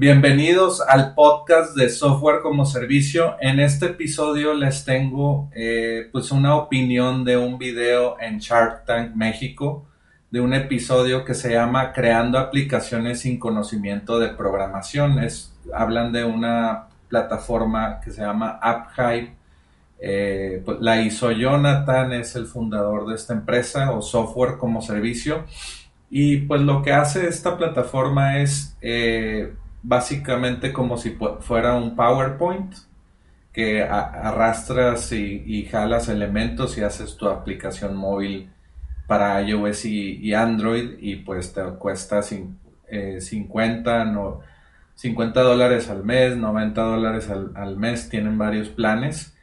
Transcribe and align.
Bienvenidos 0.00 0.80
al 0.80 1.12
podcast 1.12 1.76
de 1.76 1.88
Software 1.88 2.40
como 2.40 2.64
Servicio. 2.64 3.34
En 3.40 3.58
este 3.58 3.86
episodio 3.86 4.54
les 4.54 4.84
tengo 4.84 5.50
eh, 5.52 6.08
pues 6.12 6.30
una 6.30 6.54
opinión 6.54 7.24
de 7.24 7.36
un 7.36 7.58
video 7.58 8.16
en 8.20 8.38
Shark 8.38 8.84
Tank 8.84 9.16
México, 9.16 9.88
de 10.30 10.40
un 10.40 10.54
episodio 10.54 11.24
que 11.24 11.34
se 11.34 11.52
llama 11.52 11.92
Creando 11.92 12.38
aplicaciones 12.38 13.22
sin 13.22 13.40
conocimiento 13.40 14.20
de 14.20 14.28
programación. 14.28 15.18
Es, 15.18 15.52
hablan 15.74 16.12
de 16.12 16.22
una 16.22 16.86
plataforma 17.08 17.98
que 18.00 18.12
se 18.12 18.20
llama 18.20 18.56
AppHype. 18.62 19.34
Eh, 19.98 20.62
pues, 20.64 20.78
la 20.80 21.02
hizo 21.02 21.32
Jonathan, 21.32 22.12
es 22.12 22.36
el 22.36 22.46
fundador 22.46 23.08
de 23.08 23.16
esta 23.16 23.32
empresa 23.32 23.90
o 23.90 24.00
software 24.00 24.58
como 24.58 24.80
servicio. 24.80 25.44
Y 26.08 26.36
pues 26.42 26.60
lo 26.60 26.82
que 26.82 26.92
hace 26.92 27.26
esta 27.26 27.56
plataforma 27.56 28.38
es 28.38 28.76
eh, 28.80 29.54
básicamente 29.82 30.72
como 30.72 30.96
si 30.98 31.16
fuera 31.40 31.74
un 31.74 31.94
PowerPoint 31.96 32.74
que 33.52 33.82
arrastras 33.82 35.10
y, 35.12 35.66
jalas 35.70 36.08
elementos 36.08 36.78
y 36.78 36.82
haces 36.82 37.16
tu 37.16 37.28
aplicación 37.28 37.96
móvil 37.96 38.50
para 39.06 39.42
iOS 39.42 39.84
y, 39.86 40.34
Android 40.34 40.98
y 41.00 41.16
pues 41.16 41.52
te 41.52 41.62
cuesta 41.78 42.22
50, 42.22 42.52
eh, 42.90 44.04
no, 44.06 44.40
50 44.94 45.42
dólares 45.42 45.88
al 45.90 46.04
mes, 46.04 46.36
90 46.36 46.80
dólares 46.80 47.30
al, 47.30 47.76
mes, 47.76 48.08
tienen 48.08 48.38
varios 48.38 48.68
planes 48.68 49.34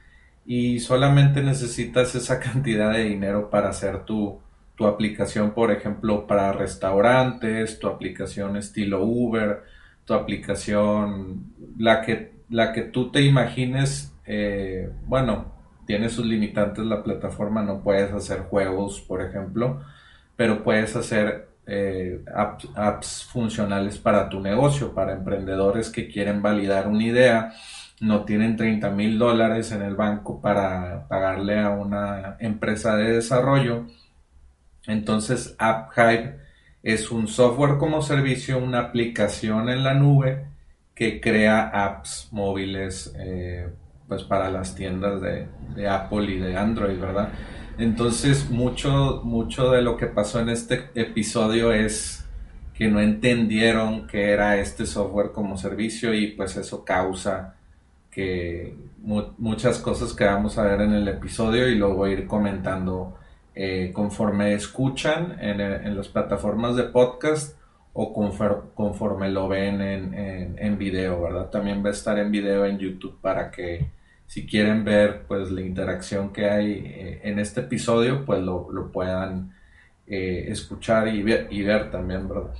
y 0.46 0.80
solamente 0.80 1.42
necesitas 1.42 2.14
esa 2.16 2.40
cantidad 2.42 2.94
de 2.94 3.06
dinero 3.06 3.50
para 3.50 3.70
hacer 3.70 4.06
tu, 4.06 4.40
tu 4.76 4.86
aplicación, 4.86 5.52
por 5.52 5.72
ejemplo, 5.72 6.28
para 6.28 6.52
restaurantes, 6.54 7.80
tu 7.80 7.88
aplicación 7.88 8.56
estilo 8.58 9.04
Uber, 9.04 9.64
tu 10.06 10.14
aplicación, 10.14 11.54
la 11.78 12.02
que, 12.02 12.34
la 12.50 12.72
que 12.72 12.84
tú 12.84 13.12
te 13.12 13.22
imagines, 13.22 14.14
eh, 14.26 14.90
bueno, 15.06 15.54
tiene 15.86 16.10
sus 16.10 16.26
limitantes 16.26 16.86
la 16.86 17.04
plataforma, 17.04 17.62
no 17.64 17.82
puedes 17.82 18.12
hacer 18.12 18.42
juegos, 18.42 19.02
por 19.02 19.22
ejemplo, 19.22 19.82
pero 20.36 20.64
puedes 20.64 20.96
hacer 20.96 21.50
eh, 21.68 22.24
apps, 22.76 23.26
funcionales 23.26 23.98
para 23.98 24.30
tu 24.30 24.40
negocio, 24.40 24.94
para 24.94 25.14
emprendedores 25.14 25.90
que 25.90 26.08
quieren 26.08 26.42
validar 26.42 26.88
una 26.88 27.04
idea, 27.04 27.54
no 28.02 28.26
tienen 28.26 28.58
30 28.58 28.90
mil 28.92 29.18
dólares 29.18 29.72
en 29.72 29.82
el 29.82 29.96
banco 29.96 30.42
para 30.42 31.08
pagarle 31.08 31.60
a 31.60 31.70
una 31.70 32.38
empresa 32.40 32.96
de 32.98 33.14
desarrollo. 33.14 33.88
Entonces, 34.88 35.56
AppHype 35.58 36.45
es 36.86 37.10
un 37.10 37.28
software 37.28 37.80
como 37.80 38.04
servicio, 38.04 38.60
una 38.60 38.80
aplicación 38.80 39.70
en 39.70 39.84
la 39.84 39.96
nube 39.96 40.46
que 40.94 41.20
crea 41.20 41.64
apps 41.64 42.30
móviles 42.32 43.12
eh, 43.18 43.68
pues 44.08 44.22
para 44.22 44.52
las 44.52 44.76
tiendas 44.76 45.20
de, 45.20 45.48
Apple 45.90 46.32
y 46.32 46.38
de 46.38 46.56
Android, 46.56 47.00
¿verdad? 47.00 47.30
Entonces 47.80 48.52
mucho, 48.52 49.22
mucho 49.24 49.72
de 49.72 49.82
lo 49.82 49.98
que 49.98 50.06
pasó 50.06 50.40
en 50.40 50.50
este 50.50 50.92
episodio 50.94 51.72
es 51.72 52.24
que 52.76 52.88
no 52.88 53.02
entendieron 53.02 54.06
que 54.06 54.30
era 54.30 54.58
este 54.58 54.86
software 54.86 55.32
como 55.32 55.58
servicio 55.58 56.14
y 56.14 56.34
pues 56.34 56.56
eso 56.56 56.86
causa 56.86 57.56
que 58.12 58.76
muchas 59.02 59.80
cosas 59.80 60.14
que 60.14 60.24
vamos 60.24 60.60
a 60.60 60.64
ver 60.64 60.82
en 60.82 60.94
el 60.94 61.08
episodio 61.08 61.68
y 61.68 61.76
luego 61.76 62.08
ir 62.08 62.28
comentando 62.28 63.18
eh, 63.56 63.92
conforme 63.94 64.54
escuchan 64.54 65.38
en, 65.40 65.96
las 65.96 66.10
plataformas 66.10 66.76
de 66.76 66.84
podcast 66.84 67.58
o 67.94 68.14
conforme, 68.14 69.30
lo 69.30 69.48
ven 69.48 69.82
en, 69.82 70.56
en, 70.60 70.78
video, 70.78 71.22
¿verdad? 71.22 71.50
También 71.50 71.82
va 71.84 71.88
a 71.88 71.94
estar 71.94 72.20
en 72.20 72.30
video 72.30 72.66
en 72.66 72.78
YouTube 72.78 73.18
para 73.22 73.50
que 73.50 73.86
si 74.28 74.46
quieren 74.46 74.84
ver 74.84 75.22
pues 75.26 75.52
la 75.52 75.62
interacción 75.62 76.34
que 76.34 76.50
hay 76.50 76.72
eh, 76.86 77.22
en 77.24 77.40
este 77.40 77.62
episodio, 77.62 78.26
pues 78.26 78.42
lo, 78.42 78.92
puedan 78.92 79.54
eh, 80.08 80.48
escuchar 80.50 81.08
y 81.08 81.24
ver, 81.24 81.48
y 81.50 81.64
ver 81.64 81.90
también, 81.90 82.28
¿verdad? 82.28 82.52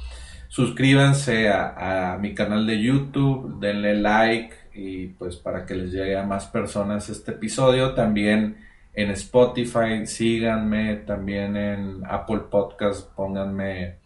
Suscríbanse 0.48 1.50
a, 1.50 2.14
a 2.14 2.18
mi 2.18 2.34
canal 2.34 2.66
de 2.66 2.82
YouTube, 2.82 3.60
denle 3.60 3.96
like 3.96 4.56
y 4.74 5.08
pues 5.08 5.36
para 5.36 5.66
que 5.66 5.76
les 5.76 5.92
llegue 5.92 6.18
a 6.18 6.24
más 6.24 6.46
personas 6.46 7.10
este 7.10 7.32
episodio. 7.32 7.94
También 7.94 8.56
en 8.96 9.12
Spotify, 9.12 10.06
síganme, 10.06 10.96
también 10.98 11.58
en 11.58 12.04
Apple 12.08 12.44
Podcast, 12.50 13.12
pónganme 13.14 13.98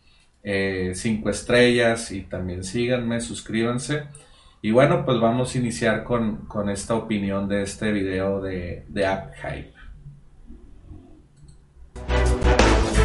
eh, 0.41 0.93
cinco 0.95 1.29
estrellas 1.29 2.11
y 2.11 2.21
también 2.21 2.63
síganme, 2.63 3.21
suscríbanse. 3.21 4.03
Y 4.61 4.71
bueno, 4.71 5.05
pues 5.05 5.19
vamos 5.19 5.55
a 5.55 5.57
iniciar 5.57 6.03
con, 6.03 6.47
esta 6.69 6.95
opinión 6.95 7.47
de 7.47 7.63
este 7.63 7.91
video 7.91 8.41
de, 8.41 8.85
de 8.87 9.05
App 9.05 9.33
Hype. 9.35 9.73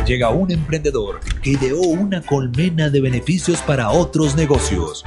Llega 0.07 0.31
un 0.31 0.51
emprendedor 0.51 1.21
que 1.43 1.51
ideó 1.51 1.81
una 1.81 2.21
colmena 2.21 2.91
de 2.91 3.01
beneficios 3.01 3.63
para 3.63 3.91
otros 3.91 4.37
negocios. 4.37 5.05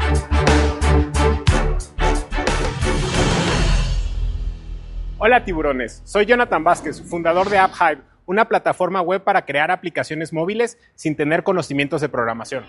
Hola 5.19 5.43
tiburones, 5.43 6.03
soy 6.05 6.27
Jonathan 6.27 6.63
Vázquez, 6.63 7.01
fundador 7.01 7.49
de 7.49 7.57
AppHive, 7.57 8.03
una 8.27 8.47
plataforma 8.47 9.01
web 9.01 9.23
para 9.23 9.45
crear 9.45 9.71
aplicaciones 9.71 10.31
móviles 10.31 10.77
sin 10.93 11.15
tener 11.15 11.41
conocimientos 11.41 12.01
de 12.01 12.09
programación. 12.09 12.65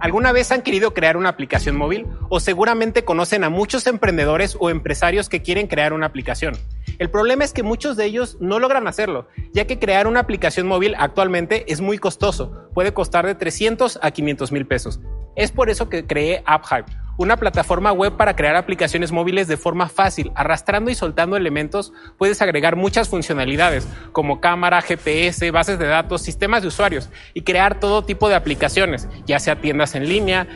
¿Alguna 0.00 0.32
vez 0.32 0.50
han 0.52 0.62
querido 0.62 0.94
crear 0.94 1.18
una 1.18 1.28
aplicación 1.28 1.76
móvil? 1.76 2.06
O 2.30 2.40
seguramente 2.40 3.04
conocen 3.04 3.44
a 3.44 3.50
muchos 3.50 3.86
emprendedores 3.86 4.56
o 4.58 4.70
empresarios 4.70 5.28
que 5.28 5.42
quieren 5.42 5.66
crear 5.66 5.92
una 5.92 6.06
aplicación. 6.06 6.54
El 6.98 7.10
problema 7.10 7.44
es 7.44 7.52
que 7.52 7.62
muchos 7.62 7.98
de 7.98 8.06
ellos 8.06 8.38
no 8.40 8.58
logran 8.58 8.88
hacerlo, 8.88 9.28
ya 9.52 9.66
que 9.66 9.78
crear 9.78 10.06
una 10.06 10.20
aplicación 10.20 10.66
móvil 10.66 10.94
actualmente 10.96 11.70
es 11.70 11.82
muy 11.82 11.98
costoso, 11.98 12.70
puede 12.72 12.94
costar 12.94 13.26
de 13.26 13.34
300 13.34 13.98
a 14.00 14.10
500 14.10 14.50
mil 14.50 14.66
pesos. 14.66 14.98
Es 15.36 15.52
por 15.52 15.68
eso 15.68 15.90
que 15.90 16.06
creé 16.06 16.42
AppHive 16.46 16.99
una 17.20 17.36
plataforma 17.36 17.92
web 17.92 18.16
para 18.16 18.34
crear 18.34 18.56
aplicaciones 18.56 19.12
móviles 19.12 19.46
de 19.46 19.58
forma 19.58 19.90
fácil. 19.90 20.32
Arrastrando 20.34 20.90
y 20.90 20.94
soltando 20.94 21.36
elementos 21.36 21.92
puedes 22.16 22.40
agregar 22.40 22.76
muchas 22.76 23.10
funcionalidades 23.10 23.86
como 24.12 24.40
cámara, 24.40 24.80
GPS, 24.80 25.50
bases 25.50 25.78
de 25.78 25.86
datos, 25.86 26.22
sistemas 26.22 26.62
de 26.62 26.68
usuarios 26.68 27.10
y 27.34 27.42
crear 27.42 27.78
todo 27.78 28.06
tipo 28.06 28.30
de 28.30 28.36
aplicaciones, 28.36 29.06
ya 29.26 29.38
sea 29.38 29.60
tiendas 29.60 29.94
en 29.94 30.08
línea. 30.08 30.46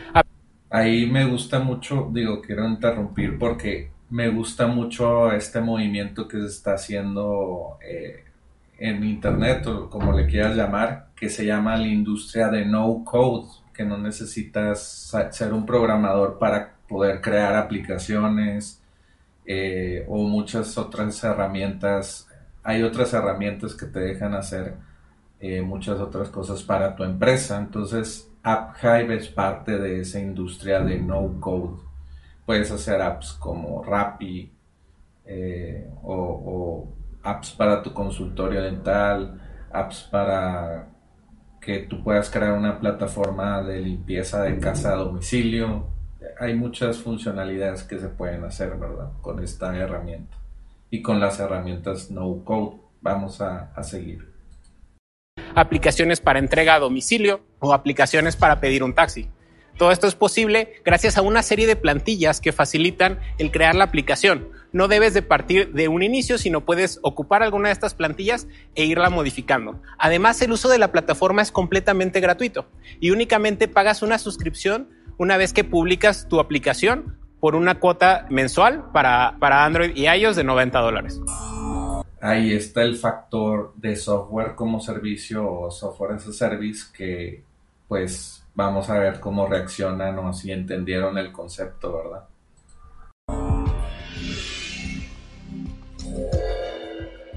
Ahí 0.71 1.05
me 1.05 1.27
gusta 1.27 1.59
mucho, 1.59 2.09
digo, 2.11 2.41
quiero 2.41 2.67
interrumpir 2.67 3.39
porque 3.39 3.91
me 4.09 4.29
gusta 4.29 4.67
mucho 4.67 5.33
este 5.33 5.61
movimiento 5.61 6.27
que 6.27 6.41
se 6.41 6.47
está 6.47 6.75
haciendo 6.75 7.77
eh, 7.87 8.25
en 8.79 9.05
internet 9.05 9.67
o 9.67 9.91
como 9.91 10.13
le 10.13 10.27
quieras 10.27 10.57
llamar, 10.57 11.09
que 11.15 11.29
se 11.29 11.45
llama 11.45 11.77
la 11.77 11.89
industria 11.89 12.49
de 12.49 12.65
no 12.65 13.05
code, 13.05 13.49
que 13.75 13.85
no 13.85 13.99
necesitas 13.99 15.13
ser 15.31 15.53
un 15.53 15.67
programador 15.67 16.39
para 16.39 16.77
poder 16.89 17.21
crear 17.21 17.57
aplicaciones 17.57 18.83
eh, 19.45 20.05
o 20.09 20.19
muchas 20.29 20.79
otras 20.79 21.23
herramientas. 21.25 22.29
Hay 22.63 22.83
otras 22.83 23.13
herramientas 23.13 23.75
que 23.75 23.87
te 23.87 24.01
dejan 24.01 24.35
hacer 24.35 24.77
eh, 25.41 25.61
muchas 25.61 26.01
otras 26.01 26.29
cosas 26.31 26.63
para 26.63 26.97
tu 26.97 27.05
empresa. 27.05 27.59
Entonces, 27.59 28.31
AppHive 28.43 29.17
es 29.17 29.29
parte 29.29 29.79
de 29.79 30.01
esa 30.01 30.21
industria 30.21 30.81
de 30.81 30.99
no 30.99 31.41
code. 31.41 31.83
Puedes 32.47 32.71
hacer 32.71 33.03
apps 33.03 33.33
como 33.35 33.83
Rappi 33.83 34.51
eh, 35.27 35.91
o 36.03 36.89
apps 37.23 37.53
para 37.53 37.83
tu 37.83 37.93
consultorio 37.93 38.63
dental, 38.63 39.41
apps 39.73 40.09
para 40.11 40.94
que 41.65 41.79
tú 41.81 42.03
puedas 42.03 42.31
crear 42.31 42.53
una 42.53 42.79
plataforma 42.79 43.63
de 43.63 43.81
limpieza 43.81 44.43
de 44.43 44.59
casa 44.59 44.93
a 44.93 44.97
domicilio. 44.97 45.87
Hay 46.39 46.55
muchas 46.55 46.99
funcionalidades 46.99 47.85
que 47.85 47.99
se 47.99 48.09
pueden 48.09 48.45
hacer, 48.45 48.77
¿verdad? 48.77 49.13
Con 49.23 49.43
esta 49.43 49.75
herramienta. 49.77 50.37
Y 50.91 51.03
con 51.03 51.21
las 51.21 51.41
herramientas 51.41 52.11
no 52.11 52.45
code 52.45 52.77
vamos 53.01 53.41
a, 53.41 53.73
a 53.75 53.83
seguir. 53.83 54.33
Aplicaciones 55.55 56.21
para 56.21 56.39
entrega 56.39 56.75
a 56.75 56.81
domicilio 56.81 57.41
o 57.61 57.73
aplicaciones 57.73 58.37
para 58.37 58.61
pedir 58.61 58.83
un 58.83 58.95
taxi. 58.95 59.29
Todo 59.79 59.91
esto 59.91 60.07
es 60.07 60.15
posible 60.15 60.75
gracias 60.85 61.17
a 61.17 61.23
una 61.23 61.43
serie 61.43 61.67
de 61.67 61.77
plantillas 61.77 62.41
que 62.41 62.53
facilitan 62.53 63.19
el 63.39 63.51
crear 63.51 63.75
la 63.75 63.85
aplicación. 63.85 64.49
No 64.75 64.89
debes 64.89 65.15
de 65.15 65.23
partir 65.23 65.73
de 65.73 65.89
un 65.89 66.03
inicio, 66.03 66.37
sino 66.37 66.67
puedes 66.67 66.99
ocupar 67.01 67.43
alguna 67.43 67.69
de 67.69 67.73
estas 67.73 67.95
plantillas 67.95 68.47
e 68.75 68.85
irla 68.85 69.09
modificando. 69.09 69.81
Además, 69.97 70.43
el 70.43 70.53
uso 70.53 70.69
de 70.69 70.77
la 70.77 70.93
plataforma 70.93 71.41
es 71.41 71.51
completamente 71.51 72.21
gratuito 72.21 72.67
y 73.01 73.11
únicamente 73.11 73.69
pagas 73.69 74.03
una 74.03 74.19
suscripción 74.19 74.91
una 75.17 75.39
vez 75.39 75.55
que 75.55 75.65
publicas 75.65 76.29
tu 76.29 76.41
aplicación 76.41 77.17
por 77.41 77.55
una 77.55 77.81
cuota 77.81 78.27
mensual 78.29 78.91
para, 78.93 79.39
para 79.41 79.65
Android 79.65 79.97
y 79.97 80.09
iOS 80.09 80.37
de 80.37 80.45
90 80.45 80.79
dólares. 80.81 81.19
Ahí 82.21 82.53
está 82.53 82.83
el 82.83 82.97
factor 82.97 83.73
de 83.77 83.97
software 83.97 84.55
como 84.55 84.81
servicio 84.81 85.51
o 85.51 85.71
software 85.71 86.13
as 86.13 86.27
a 86.27 86.33
service 86.35 86.85
que 86.93 87.43
pues 87.89 88.45
Vamos 88.57 88.89
a 88.89 88.99
ver 88.99 89.19
cómo 89.19 89.49
reaccionan 89.49 90.17
o 90.21 90.33
si 90.33 90.53
entendieron 90.53 91.19
el 91.19 91.33
concepto, 91.33 91.93
¿verdad? 91.93 92.29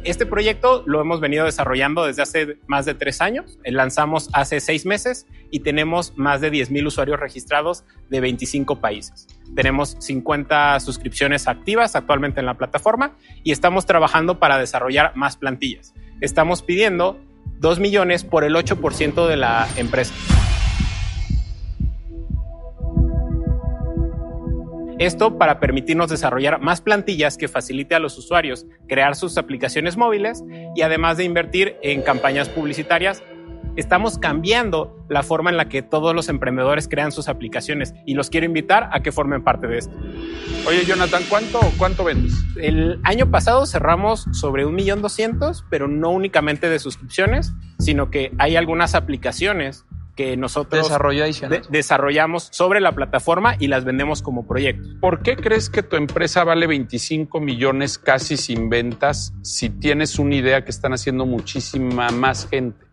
Este 0.04 0.26
proyecto 0.26 0.84
lo 0.86 1.02
hemos 1.02 1.20
venido 1.20 1.46
desarrollando 1.46 2.06
desde 2.06 2.22
hace 2.22 2.58
más 2.68 2.86
de 2.86 2.94
tres 2.94 3.22
años. 3.22 3.60
Lanzamos 3.66 4.30
hace 4.34 4.60
seis 4.60 4.86
meses 4.86 5.28
y 5.52 5.62
tenemos 5.62 6.14
más 6.18 6.40
de 6.42 6.52
10.000 6.52 6.88
usuarios 6.88 7.20
registrados 7.20 7.84
de 8.10 8.22
25 8.22 8.80
países. 8.80 9.28
Tenemos 9.56 9.98
50 10.00 10.80
suscripciones 10.80 11.48
activas 11.48 11.96
actualmente 11.96 12.40
en 12.40 12.46
la 12.46 12.54
plataforma 12.56 13.18
y 13.44 13.52
estamos 13.52 13.86
trabajando 13.86 14.40
para 14.40 14.58
desarrollar 14.58 15.16
más 15.16 15.36
plantillas. 15.38 15.94
Estamos 16.22 16.62
pidiendo 16.62 17.20
2 17.60 17.80
millones 17.80 18.24
por 18.24 18.44
el 18.44 18.56
8% 18.56 19.28
de 19.28 19.38
la 19.38 19.68
empresa. 19.78 20.14
Esto 25.00 25.38
para 25.38 25.60
permitirnos 25.60 26.10
desarrollar 26.10 26.60
más 26.60 26.82
plantillas 26.82 27.38
que 27.38 27.48
facilite 27.48 27.94
a 27.94 28.00
los 28.00 28.18
usuarios 28.18 28.66
crear 28.88 29.16
sus 29.16 29.38
aplicaciones 29.38 29.96
móviles 29.96 30.44
y 30.76 30.82
además 30.82 31.18
de 31.18 31.24
invertir 31.24 31.76
en 31.84 32.02
campañas 32.02 32.50
publicitarias, 32.50 33.22
estamos 33.76 34.18
cambiando 34.18 35.06
la 35.08 35.22
forma 35.22 35.52
en 35.52 35.58
la 35.58 35.70
que 35.70 35.84
todos 35.84 36.16
los 36.16 36.30
emprendedores 36.30 36.88
crean 36.88 37.12
sus 37.12 37.30
aplicaciones 37.30 37.94
y 38.08 38.16
los 38.16 38.32
quiero 38.32 38.48
invitar 38.48 38.90
a 38.92 39.02
que 39.02 39.12
formen 39.12 39.44
parte 39.44 39.68
de 39.68 39.78
esto. 39.78 39.96
Oye, 40.68 40.84
Jonathan, 40.84 41.22
¿cuánto, 41.30 41.60
cuánto 41.78 42.04
vendes? 42.04 42.34
El 42.60 43.00
año 43.04 43.30
pasado 43.30 43.68
cerramos 43.68 44.26
sobre 44.32 44.66
un 44.66 44.74
millón 44.74 45.04
doscientos, 45.04 45.64
pero 45.70 45.88
no 45.88 46.10
únicamente 46.10 46.72
de 46.72 46.80
suscripciones, 46.80 47.54
sino 47.78 48.10
que 48.10 48.32
hay 48.40 48.56
algunas 48.56 48.96
aplicaciones 48.96 49.86
que 50.18 50.36
nosotros 50.36 50.92
desarrollamos 51.70 52.50
sobre 52.52 52.82
la 52.82 52.92
plataforma 52.92 53.56
y 53.60 53.68
las 53.68 53.86
vendemos 53.86 54.22
como 54.22 54.46
proyectos. 54.46 54.96
¿Por 55.00 55.22
qué 55.22 55.38
crees 55.38 55.70
que 55.70 55.84
tu 55.84 55.96
empresa 55.96 56.44
vale 56.44 56.68
25 56.68 57.40
millones 57.40 57.98
casi 57.98 58.36
sin 58.36 58.70
ventas 58.70 59.34
si 59.44 59.70
tienes 59.70 60.20
una 60.20 60.36
idea 60.36 60.66
que 60.66 60.72
están 60.72 60.92
haciendo 60.92 61.26
muchísima 61.26 62.10
más 62.10 62.50
gente? 62.50 62.88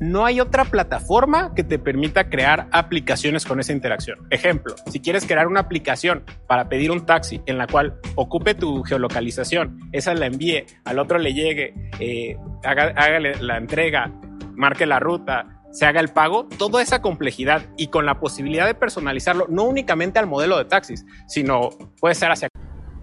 no 0.00 0.24
hay 0.24 0.40
otra 0.40 0.64
plataforma 0.64 1.54
que 1.54 1.62
te 1.62 1.78
permita 1.78 2.30
crear 2.30 2.68
aplicaciones 2.72 3.44
con 3.44 3.60
esa 3.60 3.72
interacción. 3.72 4.26
Ejemplo, 4.30 4.74
si 4.90 5.00
quieres 5.00 5.26
crear 5.26 5.46
una 5.46 5.60
aplicación 5.60 6.24
para 6.46 6.70
pedir 6.70 6.90
un 6.90 7.04
taxi 7.04 7.42
en 7.44 7.58
la 7.58 7.66
cual 7.66 8.00
ocupe 8.14 8.54
tu 8.54 8.82
geolocalización, 8.82 9.78
esa 9.92 10.14
la 10.14 10.24
envíe, 10.24 10.64
al 10.86 10.98
otro 10.98 11.18
le 11.18 11.34
llegue, 11.34 11.74
eh, 12.00 12.36
haga, 12.64 12.94
hágale 12.96 13.36
la 13.42 13.58
entrega, 13.58 14.10
marque 14.54 14.86
la 14.86 15.00
ruta, 15.00 15.59
se 15.72 15.86
haga 15.86 16.00
el 16.00 16.08
pago, 16.08 16.46
toda 16.58 16.82
esa 16.82 17.00
complejidad 17.00 17.62
y 17.76 17.88
con 17.88 18.06
la 18.06 18.20
posibilidad 18.20 18.66
de 18.66 18.74
personalizarlo, 18.74 19.46
no 19.48 19.64
únicamente 19.64 20.18
al 20.18 20.26
modelo 20.26 20.58
de 20.58 20.64
taxis, 20.64 21.06
sino 21.26 21.70
puede 22.00 22.14
ser 22.14 22.30
hacia... 22.30 22.48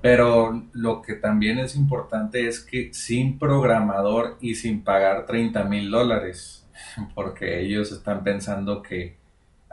Pero 0.01 0.63
lo 0.73 1.01
que 1.01 1.15
también 1.15 1.57
es 1.57 1.75
importante 1.75 2.47
es 2.47 2.61
que 2.61 2.93
sin 2.93 3.39
programador 3.39 4.37
y 4.41 4.55
sin 4.55 4.83
pagar 4.83 5.25
30 5.25 5.63
mil 5.63 5.89
dólares, 5.89 6.67
porque 7.15 7.61
ellos 7.61 7.91
están 7.91 8.23
pensando 8.23 8.81
que 8.81 9.17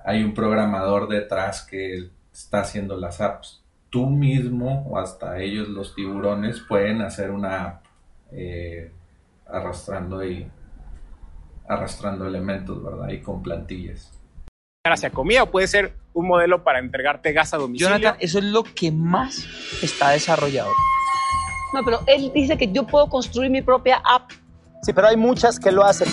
hay 0.05 0.23
un 0.23 0.35
programador 0.35 1.09
detrás 1.09 1.63
que 1.63 2.11
está 2.33 2.61
haciendo 2.61 2.97
las 2.97 3.21
apps. 3.21 3.63
Tú 3.91 4.07
mismo 4.07 4.87
o 4.89 4.99
hasta 4.99 5.39
ellos 5.41 5.69
los 5.69 5.95
tiburones 5.95 6.61
pueden 6.61 7.01
hacer 7.01 7.31
una 7.31 7.65
app 7.65 7.85
eh, 8.33 8.91
arrastrando 9.47 10.25
y 10.25 10.51
arrastrando 11.69 12.27
elementos, 12.27 12.83
¿verdad? 12.83 13.09
Y 13.09 13.21
con 13.21 13.43
plantillas. 13.43 14.11
Hacia 14.85 15.11
comida 15.11 15.45
o 15.45 15.51
puede 15.51 15.67
ser 15.67 15.95
un 16.13 16.29
modelo 16.29 16.63
para 16.63 16.79
entregarte 16.79 17.33
gas 17.33 17.55
a 17.55 17.57
domicilio. 17.57 17.89
Jonathan, 17.89 18.17
eso 18.21 18.39
es 18.39 18.45
lo 18.45 18.65
que 18.65 18.93
más 18.93 19.47
está 19.83 20.11
desarrollado. 20.11 20.71
No, 21.73 21.83
pero 21.85 22.01
él 22.07 22.31
dice 22.35 22.57
que 22.57 22.71
yo 22.71 22.87
puedo 22.87 23.09
construir 23.09 23.51
mi 23.51 23.63
propia 23.63 24.03
app. 24.05 24.31
Sí, 24.83 24.93
pero 24.93 25.09
hay 25.09 25.17
muchas 25.17 25.59
que 25.59 25.73
lo 25.73 25.83
hacen. 25.85 26.09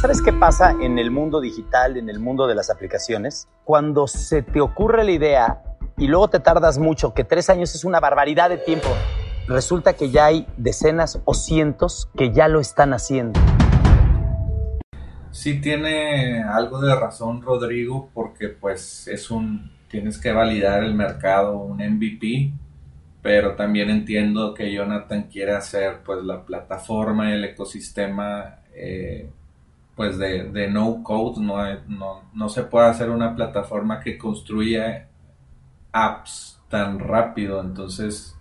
¿Sabes 0.00 0.22
qué 0.22 0.32
pasa 0.32 0.76
en 0.80 0.98
el 0.98 1.10
mundo 1.10 1.40
digital, 1.40 1.96
en 1.96 2.08
el 2.08 2.20
mundo 2.20 2.46
de 2.46 2.54
las 2.54 2.70
aplicaciones? 2.70 3.48
Cuando 3.64 4.06
se 4.06 4.42
te 4.42 4.60
ocurre 4.60 5.02
la 5.02 5.10
idea 5.10 5.62
y 5.96 6.06
luego 6.06 6.28
te 6.28 6.38
tardas 6.38 6.78
mucho, 6.78 7.14
que 7.14 7.24
tres 7.24 7.50
años 7.50 7.74
es 7.74 7.84
una 7.84 7.98
barbaridad 7.98 8.50
de 8.50 8.58
tiempo, 8.58 8.88
resulta 9.48 9.94
que 9.94 10.10
ya 10.10 10.26
hay 10.26 10.46
decenas 10.56 11.20
o 11.24 11.34
cientos 11.34 12.08
que 12.16 12.32
ya 12.32 12.46
lo 12.46 12.60
están 12.60 12.92
haciendo. 12.92 13.40
Sí 15.38 15.60
tiene 15.60 16.42
algo 16.42 16.80
de 16.80 16.92
razón 16.96 17.42
Rodrigo 17.42 18.10
porque 18.12 18.48
pues 18.48 19.06
es 19.06 19.30
un 19.30 19.70
tienes 19.86 20.18
que 20.18 20.32
validar 20.32 20.82
el 20.82 20.94
mercado, 20.94 21.58
un 21.58 21.76
MVP, 21.76 22.52
pero 23.22 23.54
también 23.54 23.88
entiendo 23.88 24.52
que 24.52 24.72
Jonathan 24.74 25.28
quiere 25.30 25.52
hacer 25.52 26.00
pues 26.04 26.24
la 26.24 26.44
plataforma 26.44 27.32
el 27.32 27.44
ecosistema 27.44 28.62
eh, 28.74 29.30
pues 29.94 30.18
de, 30.18 30.68
no 30.72 31.04
code, 31.04 31.40
no, 31.40 31.62
no, 31.86 32.22
no 32.34 32.48
se 32.48 32.64
puede 32.64 32.88
hacer 32.88 33.08
una 33.08 33.36
plataforma 33.36 34.00
que 34.00 34.18
construya 34.18 35.06
apps 35.92 36.60
tan 36.68 36.98
rápido, 36.98 37.60
entonces 37.60 38.36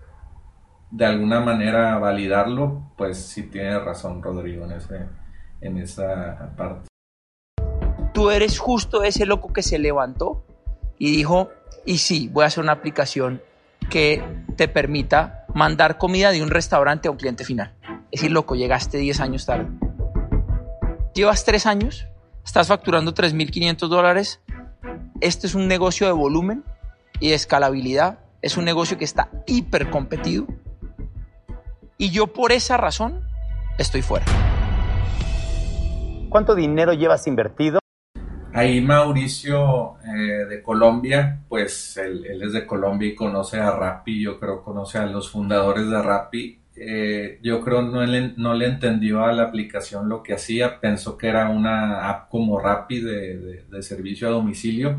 de 0.90 1.06
alguna 1.06 1.42
manera 1.42 2.00
validarlo, 2.00 2.92
pues 2.98 3.20
sí 3.20 3.44
tiene 3.44 3.78
razón 3.78 4.24
Rodrigo 4.24 4.66
en 4.66 4.72
ese 4.72 5.27
en 5.62 5.78
esa 5.78 6.54
parte. 6.56 6.88
Tú 8.14 8.32
eres 8.32 8.60
justo 8.60 9.04
ese 9.04 9.26
loco 9.26 9.54
que 9.54 9.62
se 9.62 9.78
levantó 9.78 10.44
y 10.98 11.12
dijo, 11.12 11.50
y 11.86 12.00
sí, 12.00 12.30
voy 12.32 12.44
a 12.44 12.48
hacer 12.48 12.64
una 12.64 12.74
aplicación 12.74 13.42
que 13.90 14.24
te 14.56 14.68
permita 14.68 15.46
mandar 15.54 15.98
comida 15.98 16.32
de 16.32 16.42
un 16.42 16.50
restaurante 16.50 17.08
a 17.08 17.12
un 17.12 17.18
cliente 17.18 17.46
final. 17.46 17.76
Es 18.12 18.22
decir, 18.22 18.32
loco, 18.32 18.56
llegaste 18.56 18.98
10 18.98 19.20
años 19.20 19.46
tarde. 19.46 19.68
Llevas 21.14 21.46
3 21.46 21.66
años, 21.66 22.08
estás 22.44 22.68
facturando 22.68 23.14
3.500 23.14 23.88
dólares. 23.88 24.42
Este 25.22 25.48
es 25.48 25.56
un 25.56 25.68
negocio 25.68 26.08
de 26.08 26.14
volumen 26.14 26.64
y 27.20 27.30
de 27.30 27.36
escalabilidad. 27.36 28.20
Es 28.42 28.58
un 28.58 28.66
negocio 28.66 28.98
que 28.98 29.06
está 29.06 29.30
hiper 29.46 29.90
competido. 29.90 30.48
Y 31.98 32.12
yo 32.12 32.28
por 32.28 32.52
esa 32.52 32.78
razón 32.78 33.24
estoy 33.78 34.02
fuera. 34.02 34.26
¿Cuánto 36.30 36.56
dinero 36.56 36.94
llevas 36.94 37.26
invertido? 37.26 37.80
Ahí 38.54 38.82
Mauricio 38.82 39.98
eh, 40.04 40.46
de 40.50 40.62
Colombia, 40.62 41.42
pues 41.48 41.96
él, 41.98 42.26
es 42.42 42.54
de 42.54 42.66
Colombia 42.66 43.10
y 43.10 43.16
conoce 43.16 43.60
a 43.60 43.72
Rappi, 43.72 44.22
yo 44.22 44.40
creo 44.40 44.64
conoce 44.64 44.98
a 44.98 45.06
los 45.06 45.30
fundadores 45.30 45.90
de 45.90 46.02
Rappi. 46.02 46.60
eh, 46.76 47.40
yo 47.42 47.62
creo 47.62 47.82
no 47.82 48.06
le, 48.06 48.34
no 48.36 48.54
le 48.54 48.66
entendió 48.66 49.24
a 49.24 49.32
la 49.32 49.44
aplicación 49.44 50.10
lo 50.10 50.22
que 50.22 50.34
hacía, 50.34 50.80
pensó 50.80 51.18
que 51.18 51.28
era 51.28 51.50
una 51.50 52.10
app 52.10 52.30
como 52.30 52.60
Rappi 52.60 53.00
de, 53.02 53.82
servicio 53.82 54.28
a 54.28 54.32
domicilio, 54.32 54.98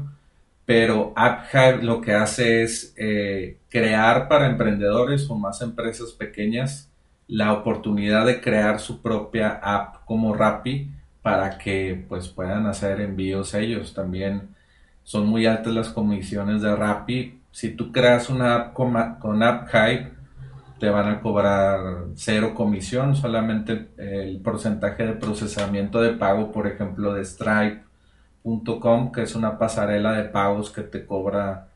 pero 0.64 1.12
AppHive 1.16 1.82
lo 1.82 2.00
que 2.00 2.14
hace 2.14 2.62
es 2.62 2.94
eh, 2.96 3.58
crear 3.68 4.28
para 4.28 4.46
emprendedores 4.46 5.28
o 5.30 5.34
más 5.36 5.60
empresas 5.62 6.12
pequeñas 6.12 6.90
la 7.26 7.52
oportunidad 7.52 8.24
de 8.24 8.40
crear 8.40 8.80
su 8.80 9.02
propia 9.02 9.60
app 9.62 10.04
como 10.06 10.34
Rappi 10.34 10.90
para 11.28 11.58
que 11.58 12.06
pues 12.08 12.28
puedan 12.28 12.66
hacer 12.66 13.02
envíos 13.02 13.52
ellos. 13.52 13.92
También 13.92 14.48
son 15.04 15.26
muy 15.26 15.44
altas 15.44 15.74
las 15.74 15.90
comisiones 15.90 16.62
de 16.62 16.74
Rappi. 16.74 17.42
Si 17.50 17.76
tú 17.76 17.92
creas 17.92 18.30
una 18.30 18.54
app 18.54 18.72
con, 18.72 18.94
con 19.20 19.42
AppHive, 19.42 20.12
te 20.80 20.88
van 20.88 21.08
a 21.08 21.20
cobrar 21.20 21.80
cero 22.14 22.54
comisión, 22.54 23.14
solamente 23.14 23.88
el 23.98 24.40
porcentaje 24.40 25.04
de 25.04 25.12
procesamiento 25.12 26.00
de 26.00 26.14
pago, 26.14 26.50
por 26.50 26.66
ejemplo, 26.66 27.12
de 27.12 27.26
Stripe.com, 27.26 29.12
que 29.12 29.22
es 29.22 29.34
una 29.34 29.58
pasarela 29.58 30.12
de 30.12 30.24
pagos 30.24 30.70
que 30.70 30.80
te 30.82 31.04
cobra 31.04 31.68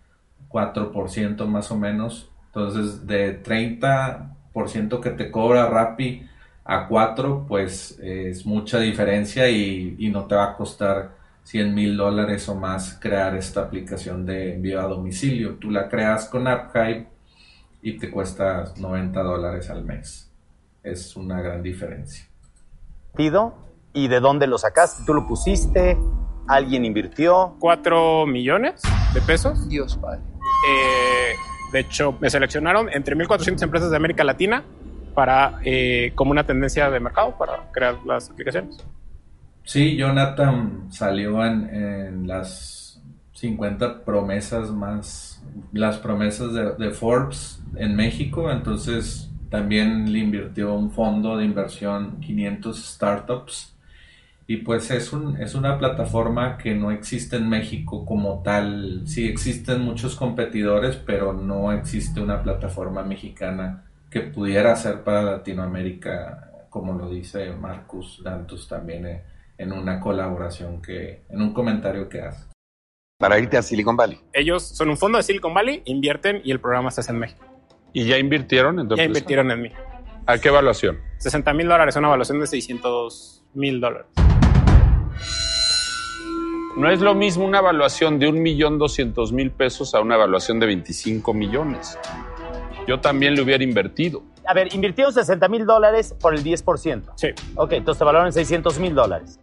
4% 0.48 1.46
más 1.46 1.70
o 1.70 1.76
menos. 1.76 2.30
Entonces, 2.46 3.06
de 3.06 3.42
30% 3.42 5.00
que 5.00 5.10
te 5.10 5.30
cobra 5.30 5.68
Rappi 5.68 6.26
a 6.64 6.86
4, 6.86 7.46
pues 7.48 7.98
es 8.00 8.46
mucha 8.46 8.78
diferencia 8.78 9.48
y, 9.48 9.96
y 9.98 10.10
no 10.10 10.26
te 10.26 10.34
va 10.34 10.50
a 10.50 10.56
costar 10.56 11.22
100 11.44 11.74
mil 11.74 11.96
dólares 11.96 12.48
o 12.48 12.54
más 12.54 12.98
crear 13.00 13.34
esta 13.36 13.62
aplicación 13.62 14.24
de 14.24 14.54
envío 14.54 14.80
a 14.80 14.84
domicilio. 14.84 15.56
Tú 15.56 15.70
la 15.70 15.88
creas 15.88 16.26
con 16.28 16.46
AppHive 16.46 17.08
y 17.82 17.98
te 17.98 18.10
cuesta 18.10 18.72
90 18.76 19.22
dólares 19.22 19.70
al 19.70 19.84
mes. 19.84 20.30
Es 20.82 21.16
una 21.16 21.40
gran 21.40 21.62
diferencia. 21.62 22.26
¿Y 23.92 24.08
de 24.08 24.20
dónde 24.20 24.46
lo 24.46 24.56
sacaste? 24.56 25.02
¿Tú 25.04 25.14
lo 25.14 25.26
pusiste? 25.26 25.98
¿Alguien 26.48 26.84
invirtió? 26.84 27.56
4 27.58 28.26
millones 28.26 28.80
de 29.12 29.20
pesos. 29.20 29.68
Dios 29.68 29.96
padre. 29.96 30.20
Eh, 30.68 31.34
de 31.72 31.80
hecho, 31.80 32.16
me 32.20 32.30
seleccionaron 32.30 32.88
entre 32.92 33.16
1.400 33.16 33.62
empresas 33.62 33.90
de 33.90 33.96
América 33.96 34.24
Latina 34.24 34.64
para 35.14 35.60
eh, 35.64 36.12
como 36.14 36.30
una 36.30 36.44
tendencia 36.44 36.90
de 36.90 37.00
mercado 37.00 37.36
para 37.38 37.70
crear 37.72 37.96
las 38.06 38.30
aplicaciones. 38.30 38.84
Sí, 39.64 39.96
Jonathan 39.96 40.88
salió 40.90 41.44
en, 41.44 41.68
en 41.74 42.26
las 42.26 43.00
50 43.34 44.04
promesas 44.04 44.70
más, 44.70 45.42
las 45.72 45.98
promesas 45.98 46.52
de, 46.52 46.74
de 46.74 46.90
Forbes 46.90 47.62
en 47.76 47.94
México, 47.96 48.50
entonces 48.50 49.30
también 49.48 50.12
le 50.12 50.18
invirtió 50.18 50.74
un 50.74 50.90
fondo 50.90 51.36
de 51.36 51.44
inversión 51.44 52.20
500 52.20 52.84
startups 52.94 53.72
y 54.46 54.58
pues 54.58 54.90
es, 54.90 55.12
un, 55.12 55.40
es 55.40 55.54
una 55.54 55.78
plataforma 55.78 56.58
que 56.58 56.74
no 56.74 56.90
existe 56.90 57.36
en 57.36 57.48
México 57.48 58.04
como 58.04 58.42
tal. 58.42 59.02
Sí 59.06 59.26
existen 59.26 59.82
muchos 59.82 60.16
competidores, 60.16 60.96
pero 60.96 61.32
no 61.32 61.72
existe 61.72 62.20
una 62.20 62.42
plataforma 62.42 63.02
mexicana 63.02 63.84
que 64.12 64.20
pudiera 64.20 64.76
ser 64.76 65.02
para 65.04 65.22
Latinoamérica, 65.22 66.66
como 66.68 66.92
lo 66.92 67.08
dice 67.08 67.50
Marcus 67.52 68.20
Dantus 68.22 68.68
también 68.68 69.06
eh, 69.06 69.24
en 69.56 69.72
una 69.72 70.00
colaboración 70.00 70.82
que, 70.82 71.24
en 71.30 71.40
un 71.40 71.54
comentario 71.54 72.10
que 72.10 72.20
hace. 72.20 72.46
Para 73.18 73.38
irte 73.38 73.56
a 73.56 73.62
Silicon 73.62 73.96
Valley. 73.96 74.20
Ellos 74.34 74.62
son 74.62 74.90
un 74.90 74.98
fondo 74.98 75.16
de 75.16 75.24
Silicon 75.24 75.54
Valley, 75.54 75.80
invierten 75.86 76.42
y 76.44 76.50
el 76.50 76.60
programa 76.60 76.90
se 76.90 77.00
hace 77.00 77.12
en 77.12 77.20
México. 77.20 77.46
¿Y 77.94 78.04
ya 78.04 78.18
invirtieron 78.18 78.78
en 78.80 78.88
tu 78.88 78.96
Ya 78.96 79.04
empresa? 79.04 79.18
invirtieron 79.20 79.50
en 79.50 79.62
mí. 79.62 79.70
¿A 80.26 80.36
qué 80.36 80.48
evaluación? 80.48 80.98
60 81.16 81.54
mil 81.54 81.68
dólares, 81.68 81.96
una 81.96 82.08
evaluación 82.08 82.38
de 82.38 82.46
600 82.46 83.44
mil 83.54 83.80
dólares. 83.80 84.08
No 86.76 86.90
es 86.90 87.00
lo 87.00 87.14
mismo 87.14 87.46
una 87.46 87.60
evaluación 87.60 88.18
de 88.18 88.28
un 88.28 88.42
millón 88.42 88.78
doscientos 88.78 89.32
mil 89.32 89.50
pesos 89.52 89.94
a 89.94 90.00
una 90.00 90.16
evaluación 90.16 90.60
de 90.60 90.66
25 90.66 91.32
millones. 91.32 91.98
Yo 92.86 93.00
también 93.00 93.34
le 93.34 93.42
hubiera 93.42 93.62
invertido. 93.62 94.22
A 94.46 94.54
ver, 94.54 94.74
invirtieron 94.74 95.12
60 95.12 95.48
mil 95.48 95.66
dólares 95.66 96.14
por 96.20 96.34
el 96.34 96.42
10%. 96.42 97.12
Sí, 97.16 97.28
Ok, 97.54 97.72
entonces 97.72 97.98
te 97.98 98.04
valoraron 98.04 98.32
600 98.32 98.78
mil 98.78 98.94
dólares. 98.94 99.38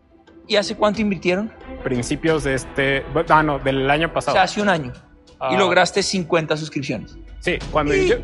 ¿Y 0.48 0.56
hace 0.56 0.76
cuánto 0.76 1.02
invirtieron? 1.02 1.52
principios 1.84 2.44
de 2.44 2.56
este, 2.56 3.06
ah, 3.30 3.44
no, 3.44 3.60
del 3.60 3.90
año 3.90 4.08
O 4.08 4.14
pasado. 4.14 4.36
sea, 4.36 4.44
hace 4.44 4.62
un 4.62 4.68
año. 4.70 4.92
Ah. 5.40 5.52
Y 5.54 5.58
lograste 5.58 6.04
50 6.04 6.58
suscripciones. 6.58 7.18
Sí, 7.40 7.58
cuando 7.72 7.94
yo, 7.96 8.16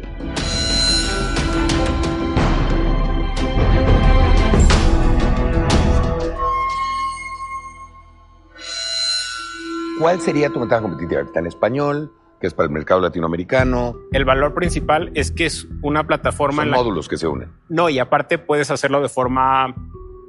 ¿Cuál 10.00 10.19
sería 10.22 10.50
tu 10.50 10.60
ventaja 10.60 10.81
competitiva? 10.81 11.22
Está 11.22 11.39
en 11.39 11.48
español, 11.48 12.12
que 12.39 12.48
es 12.48 12.54
para 12.54 12.68
el 12.68 12.74
mercado 12.74 13.01
latinoamericano. 13.01 13.96
el 14.12 14.25
valor 14.25 14.54
principal 14.54 15.12
es 15.13 15.32
que 15.32 15.46
es 15.46 15.68
una 15.82 16.06
plataforma 16.06 16.58
Son 16.58 16.65
en 16.65 16.72
la 16.72 16.77
módulos 16.77 17.08
que 17.08 17.18
se 17.18 17.27
unen. 17.27 17.51
No, 17.70 17.89
y 17.89 18.00
aparte 18.00 18.38
puedes 18.38 18.72
hacerlo 18.72 19.01
de 19.01 19.10
forma 19.10 19.74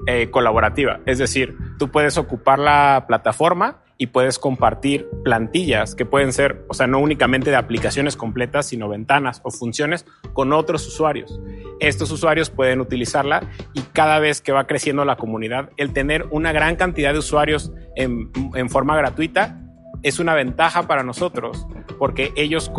eh, 0.06 0.30
colaborativa. 0.30 1.00
Es 1.06 1.18
decir, 1.18 1.56
tú 1.78 1.90
puedes 1.90 2.16
ocupar 2.16 2.58
la 2.58 3.06
plataforma 3.08 3.82
y 3.98 4.08
puedes 4.08 4.38
compartir 4.38 5.08
plantillas 5.24 5.94
que 5.94 6.04
pueden 6.04 6.32
ser, 6.32 6.64
o 6.68 6.74
sea, 6.74 6.86
no 6.86 6.98
únicamente 6.98 7.50
de 7.50 7.56
aplicaciones 7.56 8.14
completas, 8.16 8.66
sino 8.66 8.88
ventanas 8.88 9.40
o 9.42 9.50
funciones 9.50 10.06
con 10.32 10.52
otros 10.52 10.86
usuarios. 10.86 11.40
Estos 11.80 12.10
usuarios 12.10 12.50
pueden 12.50 12.80
utilizarla 12.80 13.50
y 13.72 13.80
cada 13.92 14.18
vez 14.18 14.40
que 14.40 14.52
va 14.52 14.66
creciendo 14.66 15.04
la 15.04 15.16
comunidad, 15.16 15.70
el 15.76 15.92
tener 15.92 16.26
una 16.30 16.52
gran 16.52 16.76
cantidad 16.76 17.12
de 17.12 17.18
usuarios 17.18 17.72
en, 17.96 18.30
en 18.54 18.68
forma 18.68 18.96
gratuita 18.96 19.65
es 20.06 20.20
una 20.20 20.34
ventaja 20.34 20.86
para 20.86 21.02
nosotros 21.02 21.66
porque 21.98 22.32
ellos 22.36 22.70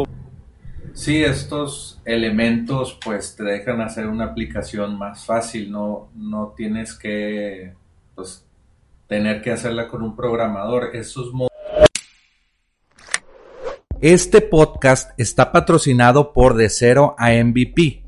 Sí, 0.94 1.24
estos 1.24 2.02
elementos 2.06 2.98
pues 3.04 3.36
te 3.36 3.44
dejan 3.44 3.82
hacer 3.82 4.08
una 4.08 4.26
aplicación 4.26 4.98
más 4.98 5.26
fácil, 5.26 5.70
no, 5.70 6.10
no 6.16 6.54
tienes 6.56 6.98
que 6.98 7.74
pues, 8.16 8.46
tener 9.08 9.42
que 9.42 9.52
hacerla 9.52 9.90
con 9.90 10.04
un 10.04 10.16
programador. 10.16 10.96
Esos 10.96 11.32
Este 14.00 14.42
podcast 14.42 15.12
está 15.20 15.52
patrocinado 15.52 16.32
por 16.32 16.56
De 16.56 16.70
Cero 16.70 17.14
a 17.20 17.32
MVP. 17.32 18.06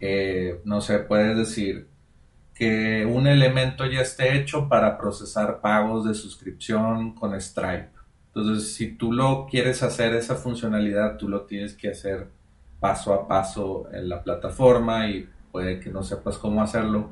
eh, 0.00 0.60
no 0.64 0.80
sé, 0.80 0.98
puedes 1.00 1.36
decir 1.36 1.88
que 2.54 3.06
un 3.06 3.26
elemento 3.26 3.84
ya 3.86 4.00
esté 4.00 4.36
hecho 4.36 4.68
para 4.68 4.98
procesar 4.98 5.60
pagos 5.60 6.06
de 6.06 6.14
suscripción 6.14 7.14
con 7.14 7.38
Stripe. 7.40 7.90
Entonces, 8.34 8.74
si 8.74 8.92
tú 8.92 9.12
lo 9.12 9.46
quieres 9.46 9.82
hacer 9.82 10.14
esa 10.14 10.36
funcionalidad, 10.36 11.16
tú 11.16 11.28
lo 11.28 11.42
tienes 11.42 11.74
que 11.74 11.88
hacer 11.88 12.28
paso 12.78 13.14
a 13.14 13.26
paso 13.26 13.88
en 13.92 14.08
la 14.08 14.22
plataforma 14.22 15.08
y 15.08 15.28
puede 15.50 15.80
que 15.80 15.90
no 15.90 16.02
sepas 16.02 16.38
cómo 16.38 16.62
hacerlo. 16.62 17.10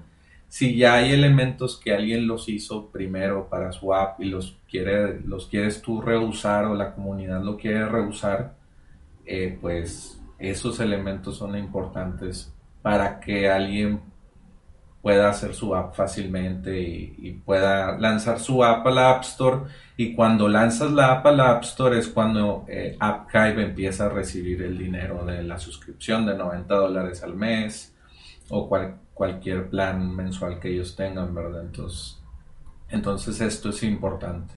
Si 0.49 0.77
ya 0.77 0.95
hay 0.95 1.13
elementos 1.13 1.79
que 1.79 1.93
alguien 1.93 2.27
los 2.27 2.49
hizo 2.49 2.89
primero 2.91 3.49
para 3.49 3.71
su 3.73 3.93
app 3.95 4.21
y 4.21 4.25
los, 4.27 4.57
quiere, 4.69 5.21
los 5.21 5.47
quieres 5.47 5.83
tú 5.83 6.01
reusar 6.01 6.65
o 6.65 6.75
la 6.75 6.95
comunidad 6.95 7.43
lo 7.43 7.57
quiere 7.57 7.87
reusar, 7.87 8.55
eh, 9.27 9.59
pues 9.61 10.19
esos 10.39 10.81
elementos 10.81 11.37
son 11.37 11.57
importantes 11.59 12.53
para 12.81 13.21
que 13.21 13.51
alguien 13.51 14.01
pueda 15.03 15.31
hacer 15.31 15.55
su 15.55 15.75
app 15.75 15.95
fácilmente 15.95 16.81
y, 16.81 17.41
pueda 17.45 17.97
lanzar 17.99 18.41
su 18.41 18.63
app 18.65 18.87
a 18.87 18.91
la 18.91 19.11
App 19.11 19.23
Store. 19.23 19.61
Y 19.97 20.15
cuando 20.15 20.49
lanzas 20.49 20.91
la 20.93 21.13
app 21.13 21.27
a 21.27 21.33
la 21.33 21.51
App 21.53 21.63
Store 21.65 21.99
es 21.99 22.09
cuando 22.09 22.65
eh, 22.69 22.97
AppHive 22.99 23.63
empieza 23.65 24.07
a 24.07 24.09
recibir 24.11 24.63
el 24.63 24.77
dinero 24.77 25.25
de 25.25 25.43
la 25.43 25.59
suscripción 25.59 26.27
de 26.27 26.37
90 26.37 26.75
dólares 26.75 27.23
al 27.23 27.35
mes 27.35 27.95
o 28.51 28.69
cual- 28.69 28.97
cualquier 29.19 29.69
plan 29.69 30.15
mensual 30.15 30.61
que 30.61 30.71
ellos 30.71 30.95
tengan, 30.97 31.35
¿verdad? 31.35 31.63
Entonces 31.63 32.23
Entonces 32.89 33.41
esto 33.41 33.71
es 33.71 33.83
importante. 33.83 34.55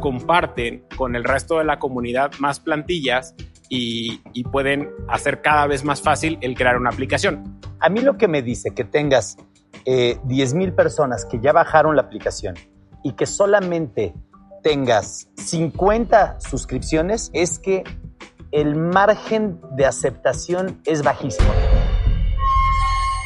Comparten 0.00 0.84
con 0.96 1.14
el 1.14 1.22
resto 1.22 1.58
de 1.58 1.64
la 1.64 1.78
comunidad 1.78 2.32
más 2.40 2.58
plantillas 2.58 3.34
y, 3.68 4.20
y 4.32 4.42
pueden 4.42 4.90
hacer 5.08 5.40
cada 5.40 5.68
vez 5.68 5.84
más 5.84 6.02
fácil 6.02 6.36
el 6.40 6.56
crear 6.56 6.76
una 6.76 6.90
aplicación. 6.90 7.60
A 7.78 7.88
mí 7.88 8.00
lo 8.00 8.18
que 8.18 8.26
me 8.26 8.42
dice 8.42 8.72
que 8.74 8.84
tengas 8.84 9.36
eh, 9.84 10.18
10 10.24 10.54
mil 10.54 10.72
personas 10.72 11.24
que 11.24 11.40
ya 11.40 11.52
bajaron 11.52 11.96
la 11.96 12.02
aplicación 12.02 12.54
y 13.02 13.12
que 13.12 13.26
solamente 13.26 14.12
tengas 14.62 15.28
50 15.36 16.40
suscripciones 16.40 17.30
es 17.32 17.58
que 17.58 17.84
el 18.52 18.76
margen 18.76 19.60
de 19.76 19.86
aceptación 19.86 20.80
es 20.84 21.02
bajísimo. 21.02 21.50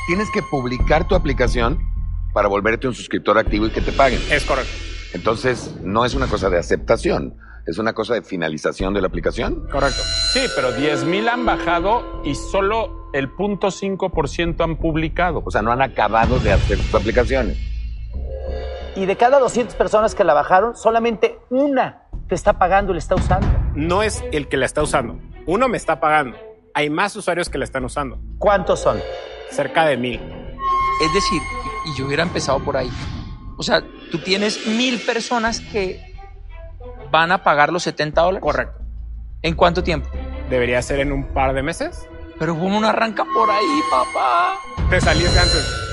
Tienes 0.07 0.31
que 0.31 0.41
publicar 0.43 1.09
tu 1.09 1.15
aplicación 1.17 1.81
para 2.33 2.49
volverte 2.49 2.87
un 2.87 2.95
suscriptor 2.95 3.39
activo 3.39 3.67
y 3.67 3.71
que 3.71 3.81
te 3.81 3.93
paguen. 3.93 4.21
Es 4.31 4.45
correcto. 4.45 4.71
Entonces, 5.15 5.75
no 5.83 6.05
es 6.05 6.15
una 6.15 6.29
cosa 6.29 6.49
de 6.49 6.59
aceptación, 6.59 7.37
es 7.67 7.79
una 7.79 7.93
cosa 7.93 8.15
de 8.15 8.23
finalización 8.23 8.95
de 8.95 9.01
la 9.01 9.09
aplicación. 9.09 9.67
Correcto. 9.71 10.01
Sí, 10.33 10.41
pero 10.55 10.73
10 10.73 11.05
mil 11.05 11.29
han 11.29 11.45
bajado 11.45 12.23
y 12.25 12.35
solo 12.35 13.11
el 13.15 13.29
0.5% 13.31 14.63
han 14.63 14.77
publicado. 14.77 15.43
O 15.45 15.51
sea, 15.51 15.63
no 15.63 15.73
han 15.73 15.83
acabado 15.83 16.39
de 16.39 16.53
hacer 16.53 16.79
sus 16.79 16.95
aplicaciones. 16.95 17.59
Y 18.95 19.07
de 19.07 19.17
cada 19.17 19.41
200 19.41 19.75
personas 19.75 20.15
que 20.15 20.23
la 20.23 20.35
bajaron, 20.35 20.77
solamente 20.77 21.39
una 21.51 22.03
te 22.29 22.35
está 22.35 22.59
pagando 22.59 22.93
y 22.93 22.95
la 22.95 22.99
está 22.99 23.15
usando. 23.17 23.49
No 23.75 24.03
es 24.03 24.23
el 24.31 24.49
que 24.49 24.57
la 24.57 24.67
está 24.67 24.83
usando. 24.83 25.19
Uno 25.47 25.69
me 25.69 25.77
está 25.77 25.99
pagando. 25.99 26.37
Hay 26.75 26.91
más 26.91 27.17
usuarios 27.17 27.49
que 27.49 27.59
la 27.59 27.65
están 27.65 27.85
usando. 27.85 28.21
¿Cuántos 28.39 28.81
son? 28.81 28.99
Cerca 29.51 29.87
de 29.87 29.97
mil. 29.97 30.21
Es 31.03 31.13
decir, 31.13 31.43
y 31.87 31.99
yo 31.99 32.07
hubiera 32.07 32.23
empezado 32.23 32.59
por 32.61 32.77
ahí. 32.77 32.91
O 33.57 33.63
sea, 33.63 33.83
tú 34.11 34.19
tienes 34.19 34.67
mil 34.67 35.01
personas 35.01 35.61
que 35.61 36.01
van 37.11 37.33
a 37.33 37.43
pagar 37.43 37.73
los 37.73 37.83
70 37.85 38.21
dólares. 38.21 38.43
Correcto. 38.43 38.79
¿En 39.43 39.55
cuánto 39.55 39.83
tiempo? 39.83 40.09
Debería 40.51 40.83
ser 40.83 41.01
en 41.01 41.13
un 41.13 41.25
par 41.33 41.55
de 41.55 41.63
meses. 41.63 42.09
Pero 42.39 42.55
uno 42.55 42.81
no 42.81 42.89
arranca 42.89 43.25
por 43.25 43.51
ahí, 43.51 43.81
papá. 43.91 44.59
Te 44.91 45.01
saliste 45.01 45.39
antes. 45.39 45.87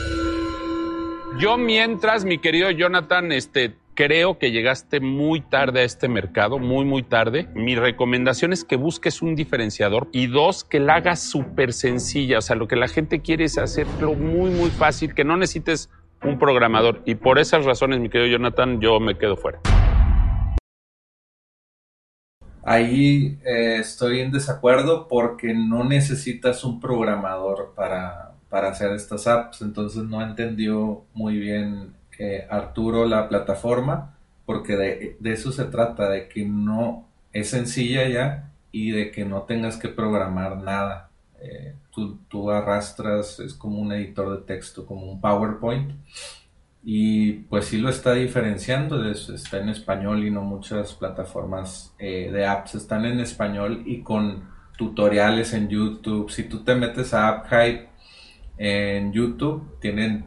Yo 1.40 1.58
mientras, 1.58 2.26
mi 2.26 2.38
querido 2.38 2.70
Jonathan, 2.70 3.32
este, 3.32 3.76
creo 3.96 4.38
que 4.38 4.52
llegaste 4.52 5.00
muy 5.00 5.42
tarde 5.42 5.82
a 5.82 5.84
este 5.84 6.08
mercado, 6.08 6.60
muy, 6.60 6.86
muy 6.86 7.04
tarde. 7.04 7.48
Mi 7.54 7.76
recomendación 7.76 8.54
es 8.54 8.64
que 8.64 8.76
busques 8.76 9.22
un 9.22 9.36
diferenciador 9.36 10.10
y 10.12 10.28
dos, 10.28 10.64
que 10.64 10.80
la 10.80 10.96
hagas 10.96 11.22
súper 11.22 11.74
sencilla. 11.74 12.40
O 12.40 12.42
sea, 12.42 12.56
lo 12.56 12.68
que 12.68 12.76
la 12.76 12.88
gente 12.88 13.22
quiere 13.22 13.46
es 13.46 13.58
hacerlo 13.58 14.14
muy, 14.16 14.52
muy 14.52 14.70
fácil, 14.70 15.14
que 15.14 15.24
no 15.24 15.38
necesites 15.38 15.90
un 16.24 16.40
programador. 16.40 17.02
Y 17.06 17.16
por 17.16 17.40
esas 17.40 17.66
razones, 17.66 18.00
mi 18.00 18.10
querido 18.10 18.32
Jonathan, 18.32 18.80
yo 18.80 19.00
me 19.00 19.18
quedo 19.18 19.38
fuera. 19.38 19.60
Ahí 22.66 23.40
eh, 23.46 23.78
estoy 23.80 24.22
en 24.22 24.32
desacuerdo 24.32 25.08
porque 25.10 25.54
no 25.54 25.84
necesitas 25.84 26.64
un 26.64 26.80
programador 26.80 27.74
para, 27.76 28.36
para 28.50 28.70
hacer 28.70 28.94
estas 28.94 29.28
apps. 29.28 29.62
Entonces 29.62 30.04
no 30.04 30.22
entendió 30.22 31.04
muy 31.14 31.38
bien 31.38 31.94
eh, 32.24 32.48
Arturo 32.50 33.06
la 33.06 33.28
plataforma 33.30 34.18
porque 34.46 34.76
de, 34.76 35.18
eso 35.24 35.52
se 35.52 35.66
trata, 35.66 36.10
de 36.10 36.28
que 36.28 36.46
no 36.46 37.08
es 37.32 37.50
sencilla 37.50 38.08
ya 38.10 38.52
y 38.72 38.92
de 38.92 39.12
que 39.12 39.26
no 39.26 39.44
tengas 39.44 39.78
que 39.78 39.88
programar 39.90 40.58
nada. 40.58 41.10
Eh, 41.42 41.76
tú, 41.92 42.20
arrastras, 42.52 43.40
es 43.40 43.54
como 43.54 43.80
un 43.80 43.92
editor 43.94 44.38
de 44.38 44.46
texto, 44.46 44.86
como 44.86 45.12
un 45.12 45.22
PowerPoint. 45.22 45.92
Y 46.86 47.34
pues 47.50 47.66
sí 47.66 47.78
lo 47.78 47.90
está 47.90 48.14
diferenciando, 48.14 49.10
es- 49.10 49.30
está 49.30 49.58
en 49.60 49.70
español 49.70 50.26
y 50.26 50.32
no 50.32 50.42
muchas 50.42 50.94
plataformas 50.94 51.94
eh, 52.00 52.30
de 52.32 52.46
apps 52.46 52.76
están 52.76 53.06
en 53.06 53.20
español 53.22 53.84
y 53.86 54.02
con 54.02 54.44
tutoriales 54.78 55.54
en 55.54 55.70
YouTube. 55.70 56.30
Si 56.30 56.44
tú 56.44 56.64
te 56.64 56.76
metes 56.76 57.14
a 57.14 57.30
AppHype 57.30 57.88
en 58.58 59.14
YouTube, 59.14 59.80
tienen 59.80 60.26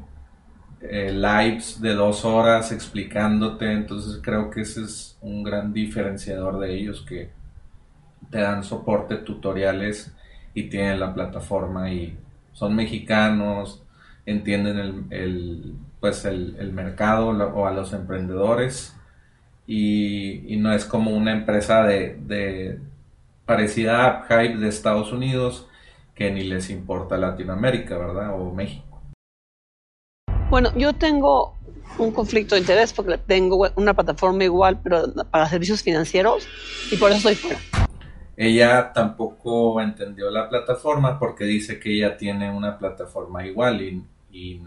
eh, 0.80 1.12
lives 1.12 1.80
de 1.80 1.94
dos 1.94 2.24
horas 2.24 2.72
explicándote, 2.72 3.72
entonces 3.72 4.20
creo 4.22 4.50
que 4.50 4.62
ese 4.62 4.82
es 4.82 5.16
un 5.20 5.42
gran 5.42 5.72
diferenciador 5.72 6.58
de 6.58 6.74
ellos 6.74 7.02
que 7.02 7.30
te 8.30 8.38
dan 8.38 8.62
soporte, 8.62 9.16
tutoriales 9.16 10.14
y 10.54 10.64
tienen 10.64 11.00
la 11.00 11.14
plataforma 11.14 11.90
y 11.90 12.16
son 12.52 12.74
mexicanos, 12.74 13.82
entienden 14.26 15.06
el, 15.10 15.74
pues 16.00 16.24
el, 16.24 16.72
mercado 16.72 17.28
o 17.28 17.66
a 17.66 17.70
los 17.72 17.92
emprendedores 17.92 18.96
y, 19.66 20.56
no 20.58 20.72
es 20.72 20.84
como 20.84 21.10
una 21.10 21.32
empresa 21.32 21.84
de, 21.84 22.80
parecida 23.44 24.04
a 24.04 24.06
AppHype 24.06 24.58
de 24.58 24.68
Estados 24.68 25.12
Unidos 25.12 25.68
que 26.14 26.30
ni 26.30 26.44
les 26.44 26.70
importa 26.70 27.16
Latinoamérica, 27.16 27.98
¿verdad? 27.98 28.40
O 28.40 28.52
México. 28.52 28.85
Bueno, 30.50 30.70
yo 30.76 30.92
tengo 30.92 31.54
un 31.98 32.12
conflicto 32.12 32.54
de 32.54 32.60
interés 32.60 32.92
porque 32.92 33.18
tengo 33.18 33.68
una 33.76 33.94
plataforma 33.94 34.44
igual, 34.44 34.80
pero 34.82 35.12
para 35.30 35.48
servicios 35.48 35.82
financieros, 35.82 36.46
y 36.90 36.96
por 36.96 37.10
eso 37.10 37.28
estoy 37.28 37.34
fuera. 37.34 37.58
Ella 38.36 38.92
tampoco 38.92 39.80
entendió 39.80 40.30
la 40.30 40.48
plataforma 40.48 41.18
porque 41.18 41.44
dice 41.44 41.80
que 41.80 41.94
ella 41.94 42.16
tiene 42.16 42.50
una 42.52 42.78
plataforma 42.78 43.46
igual 43.46 43.80
y, 43.80 44.04
y 44.30 44.60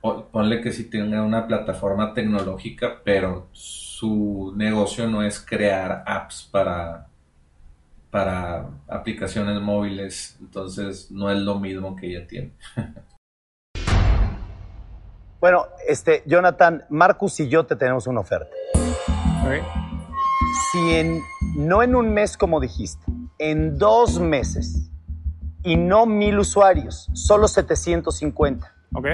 po- 0.00 0.26
ponle 0.26 0.60
que 0.60 0.72
sí 0.72 0.84
tenga 0.90 1.22
una 1.22 1.46
plataforma 1.46 2.12
tecnológica, 2.12 3.00
pero 3.04 3.46
su 3.52 4.52
negocio 4.56 5.06
no 5.08 5.22
es 5.22 5.38
crear 5.38 6.02
apps 6.04 6.48
para, 6.50 7.06
para 8.10 8.68
aplicaciones 8.88 9.60
móviles, 9.60 10.36
entonces 10.40 11.10
no 11.10 11.30
es 11.30 11.38
lo 11.38 11.58
mismo 11.58 11.94
que 11.96 12.08
ella 12.08 12.26
tiene. 12.26 12.52
Bueno, 15.40 15.66
este, 15.86 16.22
Jonathan, 16.26 16.84
Marcus 16.88 17.40
y 17.40 17.48
yo 17.48 17.66
te 17.66 17.76
tenemos 17.76 18.06
una 18.06 18.20
oferta. 18.20 18.50
Si 20.72 20.94
en, 20.94 21.22
no 21.56 21.82
en 21.82 21.94
un 21.94 22.12
mes 22.12 22.36
como 22.36 22.60
dijiste, 22.60 23.04
en 23.38 23.78
dos 23.78 24.18
meses 24.18 24.90
y 25.62 25.76
no 25.76 26.06
mil 26.06 26.38
usuarios, 26.38 27.08
solo 27.12 27.48
750. 27.48 28.72
¿Ok? 28.94 29.06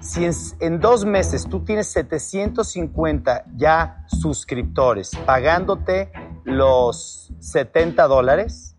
Si 0.00 0.24
en, 0.24 0.32
en 0.60 0.80
dos 0.80 1.04
meses 1.04 1.46
tú 1.48 1.64
tienes 1.64 1.88
750 1.88 3.44
ya 3.56 4.04
suscriptores 4.06 5.10
pagándote 5.26 6.12
los 6.44 7.32
70 7.40 8.06
dólares, 8.06 8.73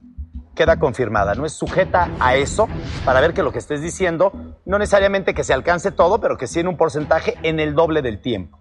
queda 0.55 0.77
confirmada. 0.79 1.35
No 1.35 1.45
es 1.45 1.53
sujeta 1.53 2.09
a 2.19 2.35
eso 2.35 2.67
para 3.05 3.21
ver 3.21 3.33
que 3.33 3.43
lo 3.43 3.51
que 3.51 3.59
estés 3.59 3.81
diciendo, 3.81 4.31
no 4.65 4.79
necesariamente 4.79 5.33
que 5.33 5.43
se 5.43 5.53
alcance 5.53 5.91
todo, 5.91 6.19
pero 6.19 6.37
que 6.37 6.47
sí 6.47 6.59
en 6.61 6.67
un 6.67 6.77
porcentaje 6.77 7.35
en 7.43 7.59
el 7.59 7.75
doble 7.75 8.01
del 8.01 8.19
tiempo. 8.19 8.57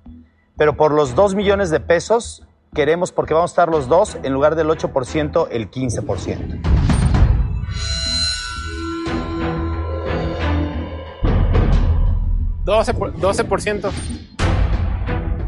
Pero 0.56 0.76
por 0.76 0.92
los 0.92 1.14
2 1.14 1.34
millones 1.34 1.70
de 1.70 1.80
pesos 1.80 2.46
queremos, 2.74 3.12
porque 3.12 3.34
vamos 3.34 3.50
a 3.50 3.52
estar 3.52 3.68
los 3.68 3.88
dos, 3.88 4.18
en 4.22 4.32
lugar 4.32 4.56
del 4.56 4.68
8%, 4.68 5.48
el 5.50 5.70
15%. 5.70 6.60
por- 12.98 13.14
12%. 13.14 13.90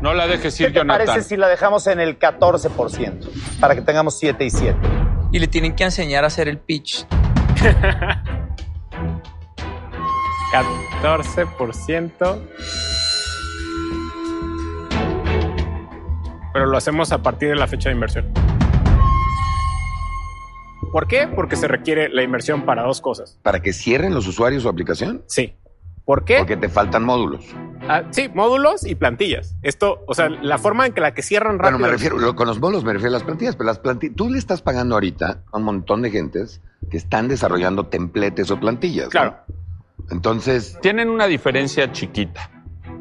No 0.01 0.13
la 0.15 0.27
dejes 0.27 0.57
¿Qué 0.57 0.65
ir, 0.65 0.69
te 0.73 0.79
Jonathan. 0.79 1.07
parece 1.07 1.29
si 1.29 1.37
la 1.37 1.49
dejamos 1.49 1.87
en 1.87 2.01
el 2.01 2.19
14%? 2.19 3.29
Para 3.61 3.75
que 3.75 3.81
tengamos 3.83 4.19
7 4.19 4.45
y 4.45 4.51
7. 4.51 4.77
Y 5.33 5.39
le 5.39 5.49
tienen 5.49 5.75
que 5.75 5.85
enseñar 5.85 6.25
a 6.25 6.29
hacer 6.29 6.49
el 6.49 6.59
pitch. 6.59 7.07
14%. 10.53 12.41
Pero 16.53 16.67
lo 16.67 16.77
hacemos 16.77 17.13
a 17.13 17.23
partir 17.23 17.51
de 17.51 17.57
la 17.57 17.67
fecha 17.67 17.91
de 17.91 17.95
inversión. 17.95 18.33
¿Por 20.93 21.07
qué? 21.07 21.29
Porque 21.29 21.57
se 21.57 21.69
requiere 21.69 22.09
la 22.09 22.23
inversión 22.23 22.65
para 22.65 22.83
dos 22.83 23.03
cosas. 23.03 23.39
¿Para 23.43 23.61
que 23.61 23.75
cierren 23.75 24.15
los 24.15 24.27
usuarios 24.27 24.63
su 24.63 24.69
aplicación? 24.71 25.23
Sí. 25.27 25.55
¿Por 26.07 26.25
qué? 26.25 26.39
Porque 26.39 26.57
te 26.57 26.71
faltan 26.71 27.05
módulos. 27.05 27.45
Ah, 27.89 28.03
sí, 28.11 28.29
módulos 28.35 28.85
y 28.85 28.95
plantillas. 28.97 29.55
Esto, 29.63 30.03
o 30.07 30.15
sea, 30.15 30.29
la 30.29 30.59
forma 30.59 30.87
en 30.87 30.93
que 30.93 31.01
la 31.01 31.15
que 31.15 31.23
cierran 31.23 31.59
rápido. 31.59 31.79
Bueno, 31.79 31.87
me 31.87 31.93
refiero, 31.93 32.19
lo- 32.19 32.35
con 32.35 32.47
los 32.49 32.59
módulos 32.61 32.85
me 32.85 32.93
refiero 32.93 33.11
a 33.11 33.19
las 33.19 33.23
plantillas, 33.23 33.55
pero 33.57 33.67
las 33.69 33.79
plantillas, 33.79 34.17
tú 34.17 34.29
le 34.31 34.39
estás 34.39 34.61
pagando 34.63 34.97
ahorita 34.97 35.43
a 35.53 35.57
un 35.57 35.63
montón 35.63 36.03
de 36.03 36.11
gentes 36.11 36.61
que 36.91 36.97
están 36.97 37.29
desarrollando 37.29 37.87
templetes 37.87 38.51
o 38.51 38.59
plantillas. 38.59 39.07
¿no? 39.07 39.11
Claro. 39.11 39.37
Entonces, 40.11 40.79
Tienen 40.83 41.09
una 41.09 41.27
diferencia 41.27 41.93
chiquita. 41.93 42.51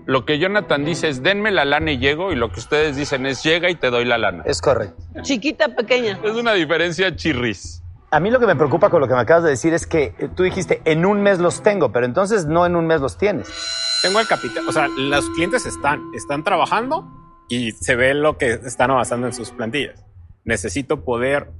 Lo 0.05 0.23
que 0.25 0.37
Jonathan 0.37 0.85
dice 0.85 1.09
es 1.09 1.23
denme 1.23 1.49
la 1.51 1.65
lana 1.65 1.91
y 1.91 1.97
llego, 1.97 2.31
y 2.31 2.35
lo 2.35 2.51
que 2.51 2.59
ustedes 2.59 2.95
dicen 2.95 3.25
es 3.25 3.41
llega 3.43 3.69
y 3.71 3.75
te 3.75 3.89
doy 3.89 4.05
la 4.05 4.17
lana. 4.19 4.43
Es 4.45 4.61
correcto. 4.61 5.01
Chiquita, 5.23 5.67
pequeña. 5.75 6.19
Es 6.23 6.35
una 6.35 6.53
diferencia 6.53 7.15
chirris. 7.15 7.81
A 8.11 8.19
mí 8.19 8.29
lo 8.29 8.39
que 8.39 8.45
me 8.45 8.55
preocupa 8.55 8.89
con 8.91 9.01
lo 9.01 9.07
que 9.07 9.15
me 9.15 9.19
acabas 9.19 9.43
de 9.43 9.49
decir 9.49 9.73
es 9.73 9.87
que 9.87 10.13
eh, 10.19 10.29
tú 10.35 10.43
dijiste 10.43 10.81
en 10.85 11.05
un 11.07 11.21
mes 11.23 11.39
los 11.39 11.63
tengo, 11.63 11.91
pero 11.91 12.05
entonces 12.05 12.45
no 12.45 12.65
en 12.67 12.75
un 12.75 12.85
mes 12.85 13.01
los 13.01 13.17
tienes. 13.17 13.47
Tengo 14.01 14.19
el 14.19 14.27
capital. 14.27 14.67
O 14.67 14.71
sea, 14.71 14.87
los 14.87 15.29
clientes 15.31 15.65
están, 15.65 16.01
están 16.13 16.43
trabajando 16.43 17.07
y 17.49 17.71
se 17.71 17.95
ve 17.95 18.13
lo 18.13 18.37
que 18.37 18.51
están 18.53 18.91
avanzando 18.91 19.27
en 19.27 19.33
sus 19.33 19.51
plantillas. 19.51 20.03
Necesito 20.43 21.03
poder 21.03 21.51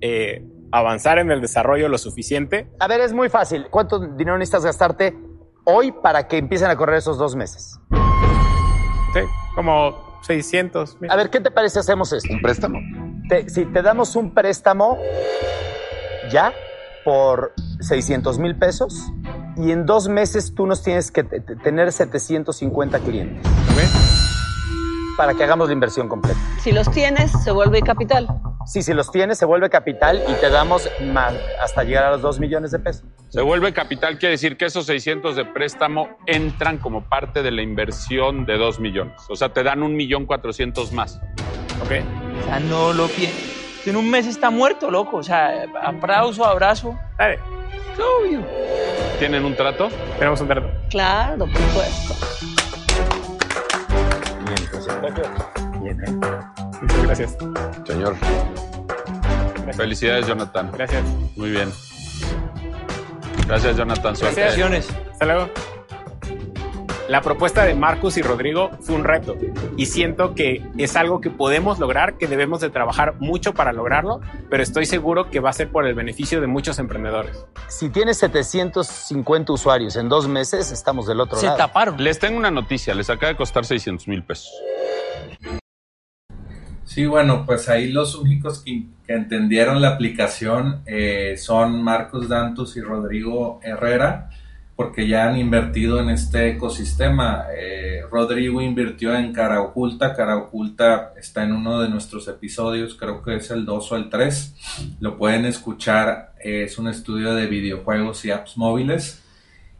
eh, 0.00 0.44
avanzar 0.70 1.18
en 1.18 1.30
el 1.30 1.40
desarrollo 1.40 1.88
lo 1.88 1.98
suficiente. 1.98 2.70
A 2.78 2.86
ver, 2.88 3.00
es 3.00 3.12
muy 3.12 3.28
fácil. 3.28 3.66
¿Cuánto 3.70 3.98
dinero 3.98 4.38
necesitas 4.38 4.64
gastarte 4.64 5.16
hoy 5.64 5.92
para 5.92 6.28
que 6.28 6.38
empiecen 6.38 6.70
a 6.70 6.76
correr 6.76 6.96
esos 6.98 7.18
dos 7.18 7.34
meses? 7.34 7.78
Sí, 9.12 9.20
como 9.56 10.20
600. 10.22 11.00
mil. 11.00 11.10
A 11.10 11.16
ver, 11.16 11.30
¿qué 11.30 11.40
te 11.40 11.50
parece 11.50 11.74
si 11.74 11.78
hacemos 11.80 12.12
esto? 12.12 12.32
Un 12.32 12.40
préstamo. 12.42 12.78
Te- 13.28 13.48
si 13.48 13.64
te 13.66 13.82
damos 13.82 14.14
un 14.16 14.32
préstamo 14.34 14.98
ya 16.30 16.52
por 17.04 17.54
600 17.80 18.38
mil 18.38 18.56
pesos 18.56 19.10
y 19.58 19.72
en 19.72 19.86
dos 19.86 20.08
meses 20.08 20.54
tú 20.54 20.66
nos 20.66 20.82
tienes 20.82 21.10
que 21.10 21.24
te- 21.24 21.40
te- 21.40 21.56
tener 21.56 21.92
750 21.92 22.98
clientes 23.00 23.46
¿Ok? 23.46 25.16
para 25.16 25.34
que 25.34 25.42
hagamos 25.44 25.66
la 25.68 25.72
inversión 25.74 26.08
completa. 26.08 26.38
Si 26.60 26.70
los 26.72 26.88
tienes, 26.90 27.32
se 27.42 27.50
vuelve 27.50 27.82
capital. 27.82 28.28
Sí, 28.66 28.82
si 28.82 28.92
los 28.92 29.10
tienes, 29.10 29.38
se 29.38 29.46
vuelve 29.46 29.68
capital 29.70 30.22
y 30.28 30.32
te 30.34 30.48
damos 30.50 30.88
más 31.12 31.32
hasta 31.60 31.82
llegar 31.84 32.04
a 32.04 32.10
los 32.12 32.20
2 32.22 32.38
millones 32.38 32.70
de 32.70 32.78
pesos. 32.78 33.04
Se 33.30 33.40
vuelve 33.40 33.72
capital, 33.72 34.18
quiere 34.18 34.32
decir 34.32 34.56
que 34.56 34.66
esos 34.66 34.86
600 34.86 35.34
de 35.36 35.44
préstamo 35.46 36.08
entran 36.26 36.78
como 36.78 37.02
parte 37.08 37.42
de 37.42 37.50
la 37.50 37.62
inversión 37.62 38.44
de 38.46 38.58
2 38.58 38.78
millones. 38.78 39.14
O 39.28 39.36
sea, 39.36 39.52
te 39.52 39.62
dan 39.62 39.82
un 39.82 39.96
millón 39.96 40.26
400 40.26 40.92
más. 40.92 41.18
¿Ok? 41.82 41.92
O 42.42 42.44
sea, 42.44 42.60
no 42.60 42.92
lo 42.92 43.08
pienso. 43.08 43.36
En 43.86 43.96
un 43.96 44.10
mes 44.10 44.26
está 44.26 44.50
muerto, 44.50 44.90
loco. 44.90 45.16
O 45.16 45.22
sea, 45.22 45.64
aplauso, 45.82 46.44
abrazo. 46.44 46.94
Dale, 47.16 47.38
Obvio. 48.20 48.40
¿Tienen 49.18 49.44
un 49.44 49.54
trato? 49.56 49.88
tenemos 50.18 50.40
un 50.40 50.48
trato. 50.48 50.70
Claro, 50.90 51.38
por 51.38 51.56
supuesto. 51.56 52.14
Bien, 54.46 54.60
Bien, 55.82 56.04
¿eh? 56.04 56.28
Muchas 56.80 57.02
gracias. 57.02 57.36
Señor, 57.86 58.16
Felicidades, 59.76 60.26
Jonathan. 60.26 60.70
Gracias. 60.72 61.02
Muy 61.36 61.50
bien. 61.50 61.70
Gracias, 63.46 63.76
Jonathan. 63.76 64.16
Suerte. 64.16 64.40
Felicitaciones. 64.40 64.88
Hasta 65.12 65.24
luego. 65.24 65.50
La 67.08 67.22
propuesta 67.22 67.64
de 67.64 67.74
Marcus 67.74 68.18
y 68.18 68.22
Rodrigo 68.22 68.70
fue 68.82 68.94
un 68.94 69.02
reto 69.04 69.34
y 69.78 69.86
siento 69.86 70.34
que 70.34 70.62
es 70.76 70.94
algo 70.94 71.22
que 71.22 71.30
podemos 71.30 71.78
lograr, 71.78 72.18
que 72.18 72.26
debemos 72.26 72.60
de 72.60 72.68
trabajar 72.68 73.14
mucho 73.18 73.54
para 73.54 73.72
lograrlo, 73.72 74.20
pero 74.50 74.62
estoy 74.62 74.84
seguro 74.84 75.30
que 75.30 75.40
va 75.40 75.48
a 75.48 75.54
ser 75.54 75.70
por 75.70 75.86
el 75.86 75.94
beneficio 75.94 76.42
de 76.42 76.46
muchos 76.46 76.78
emprendedores. 76.78 77.46
Si 77.68 77.88
tienes 77.88 78.18
750 78.18 79.52
usuarios 79.54 79.96
en 79.96 80.10
dos 80.10 80.28
meses, 80.28 80.70
estamos 80.70 81.06
del 81.06 81.20
otro 81.20 81.38
Se 81.38 81.46
lado. 81.46 81.56
taparon. 81.56 81.96
Les 81.96 82.18
tengo 82.18 82.36
una 82.36 82.50
noticia. 82.50 82.94
Les 82.94 83.08
acaba 83.08 83.32
de 83.32 83.36
costar 83.38 83.64
600 83.64 84.06
mil 84.06 84.22
pesos. 84.22 84.52
Sí, 86.84 87.06
bueno, 87.06 87.44
pues 87.46 87.68
ahí 87.70 87.90
los 87.90 88.14
únicos 88.16 88.62
que, 88.62 88.84
que 89.06 89.14
entendieron 89.14 89.80
la 89.80 89.90
aplicación 89.90 90.82
eh, 90.86 91.36
son 91.38 91.82
Marcos 91.82 92.28
Dantus 92.28 92.76
y 92.76 92.80
Rodrigo 92.80 93.60
Herrera, 93.62 94.30
porque 94.78 95.08
ya 95.08 95.28
han 95.28 95.36
invertido 95.36 95.98
en 95.98 96.08
este 96.08 96.50
ecosistema. 96.50 97.46
Eh, 97.52 98.02
Rodrigo 98.12 98.62
invirtió 98.62 99.12
en 99.12 99.32
Cara 99.32 99.60
Oculta. 99.60 100.14
Cara 100.14 100.36
Oculta 100.36 101.14
está 101.18 101.42
en 101.42 101.50
uno 101.50 101.80
de 101.80 101.88
nuestros 101.88 102.28
episodios, 102.28 102.94
creo 102.94 103.20
que 103.20 103.34
es 103.34 103.50
el 103.50 103.64
2 103.64 103.90
o 103.90 103.96
el 103.96 104.08
3. 104.08 104.94
Lo 105.00 105.18
pueden 105.18 105.46
escuchar, 105.46 106.32
es 106.38 106.78
un 106.78 106.86
estudio 106.86 107.34
de 107.34 107.48
videojuegos 107.48 108.24
y 108.24 108.30
apps 108.30 108.56
móviles. 108.56 109.20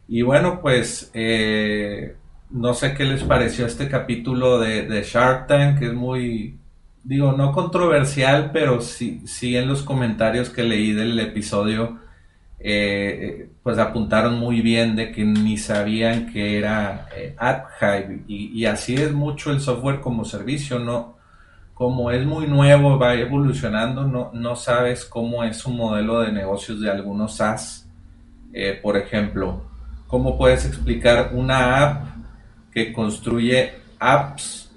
Y 0.09 0.21
bueno, 0.21 0.59
pues 0.59 1.11
eh, 1.13 2.17
no 2.49 2.73
sé 2.73 2.93
qué 2.93 3.05
les 3.05 3.23
pareció 3.23 3.67
este 3.67 3.87
capítulo 3.87 4.59
de, 4.59 4.85
de 4.85 5.03
Shark 5.03 5.47
Tank, 5.47 5.79
que 5.79 5.85
es 5.85 5.93
muy, 5.93 6.59
digo, 7.05 7.31
no 7.31 7.53
controversial, 7.53 8.51
pero 8.51 8.81
sí, 8.81 9.21
sí 9.25 9.55
en 9.55 9.69
los 9.69 9.81
comentarios 9.81 10.49
que 10.49 10.63
leí 10.63 10.91
del 10.91 11.17
episodio, 11.21 11.99
pues 13.63 13.77
apuntaron 13.77 14.37
muy 14.37 14.61
bien 14.61 14.95
de 14.95 15.11
que 15.11 15.23
ni 15.23 15.57
sabían 15.57 16.31
que 16.31 16.57
era 16.57 17.07
eh, 17.15 17.33
AppHive 17.37 18.23
y, 18.27 18.59
y 18.59 18.65
así 18.65 18.95
es 18.95 19.13
mucho 19.13 19.51
el 19.51 19.61
software 19.61 20.01
como 20.01 20.25
servicio, 20.25 20.77
no, 20.77 21.17
como 21.73 22.11
es 22.11 22.25
muy 22.25 22.45
nuevo, 22.47 22.99
va 22.99 23.13
evolucionando, 23.13 24.03
no, 24.03 24.31
no 24.33 24.55
sabes 24.57 25.05
cómo 25.05 25.45
es 25.45 25.65
un 25.65 25.77
modelo 25.77 26.19
de 26.19 26.33
negocios 26.33 26.81
de 26.81 26.91
algunos 26.91 27.37
SaaS. 27.37 27.87
Eh, 28.51 28.77
por 28.81 28.97
ejemplo, 28.97 29.61
¿cómo 30.07 30.37
puedes 30.37 30.65
explicar 30.65 31.31
una 31.33 31.81
app 31.81 32.07
que 32.73 32.91
construye 32.91 33.71
apps 33.97 34.68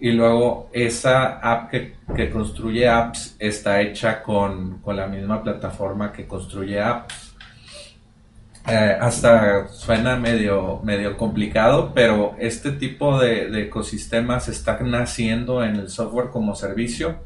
y 0.00 0.12
luego 0.12 0.70
esa 0.72 1.38
app 1.38 1.70
que, 1.70 2.30
construye 2.30 2.88
apps 2.88 3.36
está 3.38 3.80
hecha 3.80 4.22
con, 4.22 4.78
con 4.78 4.96
la 4.96 5.06
misma 5.06 5.42
plataforma 5.42 6.12
que 6.12 6.26
construye 6.26 6.80
apps? 6.80 7.34
Eh, 8.66 8.96
hasta 9.00 9.68
suena 9.68 10.16
medio, 10.16 10.80
medio 10.84 11.16
complicado, 11.16 11.92
pero 11.94 12.36
este 12.38 12.72
tipo 12.72 13.18
de, 13.18 13.48
de 13.50 13.62
ecosistemas 13.62 14.48
están 14.48 14.90
naciendo 14.90 15.64
en 15.64 15.76
el 15.76 15.88
software 15.88 16.28
como 16.28 16.54
servicio 16.54 17.16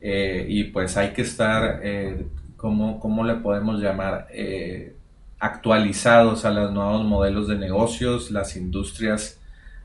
eh, 0.00 0.46
y 0.48 0.64
pues 0.64 0.96
hay 0.96 1.10
que 1.12 1.22
estar, 1.22 1.80
eh, 1.82 2.26
¿cómo, 2.56 3.00
cómo 3.00 3.24
le 3.24 3.34
podemos 3.34 3.80
llamar? 3.80 4.28
Actualizados 5.40 6.44
a 6.44 6.50
los 6.50 6.72
nuevos 6.72 7.04
modelos 7.04 7.48
de 7.48 7.56
negocios, 7.56 8.30
las 8.30 8.56
industrias 8.56 9.38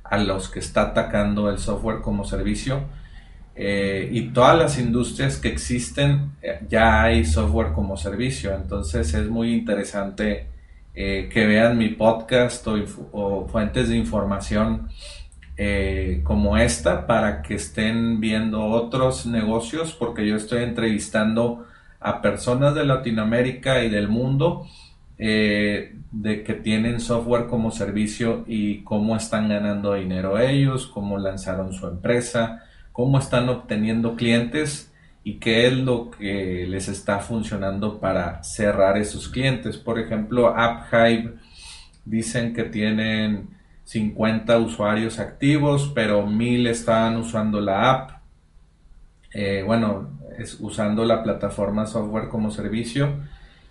a 0.04 0.18
los 0.18 0.50
que 0.50 0.60
está 0.60 0.82
atacando 0.84 1.50
el 1.50 1.58
software 1.58 2.02
como 2.02 2.26
servicio. 2.26 2.84
Eh, 3.56 4.10
y 4.12 4.30
todas 4.30 4.58
las 4.58 4.80
industrias 4.80 5.38
que 5.38 5.50
existen 5.50 6.32
eh, 6.42 6.60
ya 6.68 7.04
hay 7.04 7.24
software 7.24 7.74
como 7.74 7.98
servicio, 7.98 8.52
entonces 8.56 9.14
es 9.14 9.30
muy 9.30 9.54
interesante 9.54 10.48
eh, 10.96 11.30
que 11.32 11.46
vean 11.46 11.78
mi 11.78 11.90
podcast 11.90 12.68
o, 12.68 13.48
fuentes 13.48 13.90
de 13.90 13.98
información 13.98 14.90
como 16.24 16.58
esta 16.58 17.06
para 17.06 17.44
que 17.44 17.54
estén 17.54 18.20
viendo 18.20 18.66
otros 18.66 19.28
negocios 19.28 19.94
porque 19.94 20.28
yo 20.28 20.36
estoy 20.36 20.64
entrevistando 20.64 21.68
a 22.00 22.24
personas 22.24 22.74
de 22.74 22.84
Latinoamérica 22.84 23.84
y 23.84 23.90
del 23.90 24.08
mundo 24.08 24.66
eh, 25.26 25.96
de 26.12 26.44
que 26.44 26.54
tienen 26.54 27.00
software 27.00 27.48
como 27.48 27.72
servicio 27.72 28.44
y 28.46 28.84
cómo 28.84 29.16
están 29.16 29.48
ganando 29.48 29.94
dinero 29.94 30.38
ellos, 30.38 30.86
cómo 30.86 31.18
lanzaron 31.18 31.72
su 31.72 31.88
empresa, 31.88 32.66
cómo 32.92 33.20
están 33.20 33.48
obteniendo 33.48 34.18
clientes 34.18 34.92
y 35.24 35.36
qué 35.36 35.68
es 35.68 35.78
lo 35.78 36.12
que 36.12 36.68
les 36.68 36.90
está 36.90 37.20
funcionando 37.20 38.02
para 38.02 38.44
cerrar 38.44 38.98
esos 38.98 39.30
clientes. 39.30 39.78
Por 39.78 39.98
ejemplo, 39.98 40.58
AppHive 40.58 41.36
dicen 42.04 42.54
que 42.54 42.66
tienen 42.66 43.48
50 43.86 44.58
usuarios 44.58 45.20
activos, 45.20 45.90
pero 45.96 46.28
1000 46.28 46.68
están 46.68 47.16
usando 47.16 47.62
la 47.62 47.92
app. 47.92 48.12
Eh, 49.34 49.64
bueno, 49.66 50.20
es 50.38 50.60
usando 50.60 51.06
la 51.06 51.24
plataforma 51.24 51.86
software 51.86 52.28
como 52.28 52.52
servicio 52.52 53.24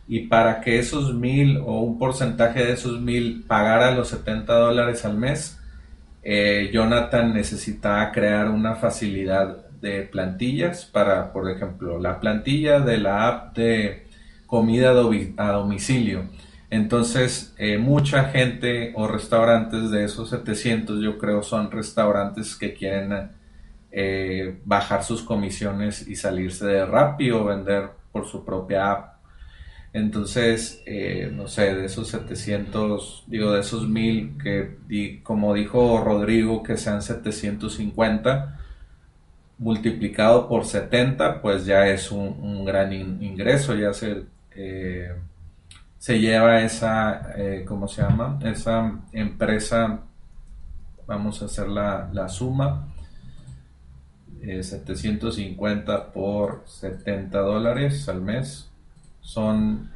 y 0.09 0.27
para 0.29 0.61
que 0.61 0.79
esos 0.79 1.15
mil 1.15 1.59
o 1.59 1.81
un 1.83 1.99
porcentaje 1.99 2.65
de 2.65 2.73
esos 2.73 3.01
mil 3.01 3.45
pagara 3.47 3.93
los 3.93 4.09
70 4.09 4.55
dólares 4.55 5.05
al 5.05 5.17
mes, 5.19 5.59
eh, 6.23 6.71
Jonathan 6.73 7.35
necesitaba 7.35 8.13
crear 8.13 8.49
una 8.51 8.77
facilidad 8.77 9.67
de 9.81 10.03
plantillas 10.03 10.85
para, 10.87 11.33
por 11.33 11.51
ejemplo, 11.51 11.99
la 11.99 12.21
plantilla 12.21 12.81
de 12.81 12.99
la 12.99 13.27
app 13.29 13.57
de 13.57 14.07
comida 14.47 14.91
a 14.91 14.95
domi- 14.95 15.35
a 15.37 15.53
domicilio. 15.53 16.29
Entonces, 16.71 17.55
eh, 17.59 17.79
mucha 17.79 18.25
gente 18.27 18.93
o 18.95 19.07
restaurantes 19.09 19.91
de 19.91 20.05
esos 20.05 20.31
700, 20.31 21.01
yo 21.03 21.19
creo, 21.19 21.43
son 21.43 21.71
restaurantes 21.71 22.57
que 22.57 22.73
quieren 22.75 23.31
eh, 23.91 24.61
bajar 24.65 25.05
sus 25.05 25.23
comisiones 25.23 26.07
y 26.09 26.17
salirse 26.17 26.67
de 26.67 26.87
Rappi 26.87 27.31
o 27.31 27.45
vender 27.45 27.91
por 28.13 28.27
su 28.27 28.45
propia 28.45 28.91
app. 28.93 29.15
Entonces, 29.95 30.83
eh, 30.87 31.31
no 31.35 31.49
sé, 31.49 31.75
de 31.75 31.85
esos 31.87 32.09
700, 32.09 33.25
digo, 33.27 33.53
de 33.53 33.61
esos 33.61 33.89
1000 33.89 34.39
que, 34.43 35.23
como 35.23 35.53
dijo 35.55 36.03
Rodrigo, 36.03 36.63
que 36.63 36.79
sean 36.79 37.03
750, 37.03 38.59
multiplicado 39.59 40.49
por 40.49 40.65
70, 40.67 41.43
pues 41.43 41.67
ya 41.67 41.87
es 41.89 42.13
un, 42.13 42.65
gran 42.65 42.93
in- 42.93 43.23
ingreso, 43.23 43.75
ya 43.77 43.93
se, 43.95 44.25
eh, 44.57 45.13
se 45.99 46.21
lleva 46.21 46.63
esa, 46.63 47.33
eh, 47.37 47.65
¿cómo 47.67 47.89
se 47.89 48.03
llama? 48.03 48.39
Esa 48.45 49.01
empresa, 49.13 50.01
vamos 51.07 51.43
a 51.43 51.47
hacer 51.47 51.69
la, 51.69 52.11
la 52.13 52.29
suma, 52.29 52.89
eh, 54.43 54.63
750 54.63 56.13
por 56.13 56.63
70 56.67 57.39
dólares 57.41 58.09
al 58.09 58.21
mes 58.21 58.72
son 59.23 59.91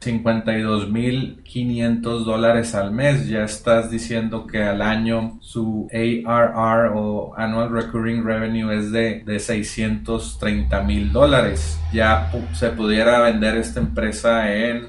52.500 0.00 2.24
dólares 2.24 2.74
al 2.74 2.90
mes. 2.90 3.28
Ya 3.28 3.44
estás 3.44 3.90
diciendo 3.90 4.46
que 4.46 4.62
al 4.62 4.80
año 4.80 5.38
su 5.42 5.90
ARR 5.92 6.92
o 6.94 7.34
Annual 7.36 7.70
Recurring 7.70 8.24
Revenue 8.24 8.74
es 8.74 8.90
de, 8.92 9.22
de 9.24 9.38
630 9.38 10.82
mil 10.84 11.12
dólares. 11.12 11.78
Ya 11.92 12.32
se 12.54 12.70
pudiera 12.70 13.20
vender 13.20 13.58
esta 13.58 13.80
empresa 13.80 14.50
en 14.54 14.88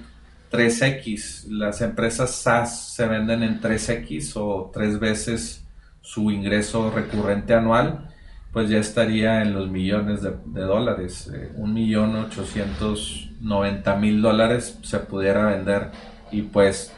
3X. 0.50 1.48
Las 1.50 1.82
empresas 1.82 2.32
SaaS 2.32 2.94
se 2.94 3.06
venden 3.08 3.44
en 3.44 3.60
3X 3.60 4.32
o 4.36 4.72
tres 4.74 4.98
veces 5.00 5.65
su 6.02 6.32
ingreso 6.32 6.89
recurrente 6.89 7.54
anual 7.54 8.11
pues 8.52 8.70
ya 8.70 8.80
estaría 8.80 9.42
en 9.42 9.54
los 9.54 9.70
millones 9.70 10.22
de, 10.22 10.62
dólares. 10.62 11.32
Eh, 11.34 11.52
un 11.56 11.74
millón 11.74 12.16
ochocientos 12.16 13.30
noventa 13.40 13.96
mil 13.96 14.22
dólares 14.22 14.78
se 14.84 15.00
pudiera 15.00 15.48
vender 15.48 15.92
y 16.32 16.44
pues 16.44 16.94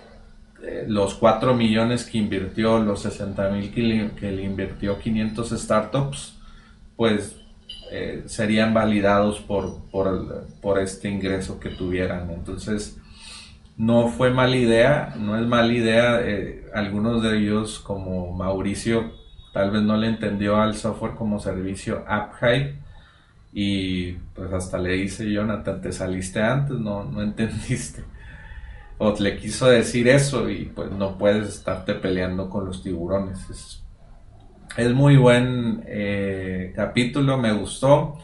eh, 0.63 0.85
los 0.87 1.13
4 1.15 1.53
millones 1.53 2.05
que 2.05 2.17
invirtió, 2.17 2.79
los 2.79 3.01
60 3.03 3.49
mil 3.49 3.71
que, 3.71 3.81
le 4.31 4.43
invirtió 4.43 4.97
500 4.97 5.49
startups, 5.51 6.39
pues 6.95 7.35
eh, 7.91 8.23
serían 8.25 8.73
validados 8.73 9.39
por, 9.39 9.83
por, 9.91 10.47
por, 10.61 10.79
este 10.79 11.09
ingreso 11.09 11.59
que 11.59 11.69
tuvieran. 11.69 12.31
Entonces, 12.31 12.97
no 13.77 14.07
fue 14.07 14.31
mala 14.31 14.55
idea, 14.55 15.13
no 15.19 15.37
es 15.37 15.45
mala 15.45 15.71
idea. 15.73 16.19
algunos 16.73 17.21
de 17.21 17.37
ellos, 17.37 17.79
como 17.79 18.31
Mauricio, 18.33 19.22
tal 19.53 19.71
vez 19.71 19.83
no 19.83 19.95
le 19.95 20.07
entendió 20.07 20.57
al 20.57 20.75
software 20.75 21.13
como 21.13 21.39
servicio 21.39 22.03
AppHive 22.07 22.75
y 23.53 24.13
pues 24.33 24.51
hasta 24.51 24.79
le 24.79 24.93
dice 24.93 25.31
Jonathan, 25.31 25.79
te 25.79 25.91
saliste 25.91 26.41
antes, 26.41 26.77
no, 26.77 27.03
no 27.03 27.21
entendiste. 27.23 28.03
O 28.97 29.13
le 29.19 29.37
quiso 29.37 29.67
decir 29.67 30.07
eso 30.07 30.49
y 30.49 30.65
pues 30.65 30.91
no 30.91 31.17
puedes 31.17 31.47
estarte 31.49 31.93
peleando 31.93 32.49
con 32.49 32.65
los 32.65 32.81
tiburones. 32.81 33.83
Es, 34.75 34.93
muy 34.93 35.17
buen 35.17 35.83
eh, 35.85 36.73
capítulo, 36.75 37.37
me 37.37 37.53
gustó, 37.53 38.17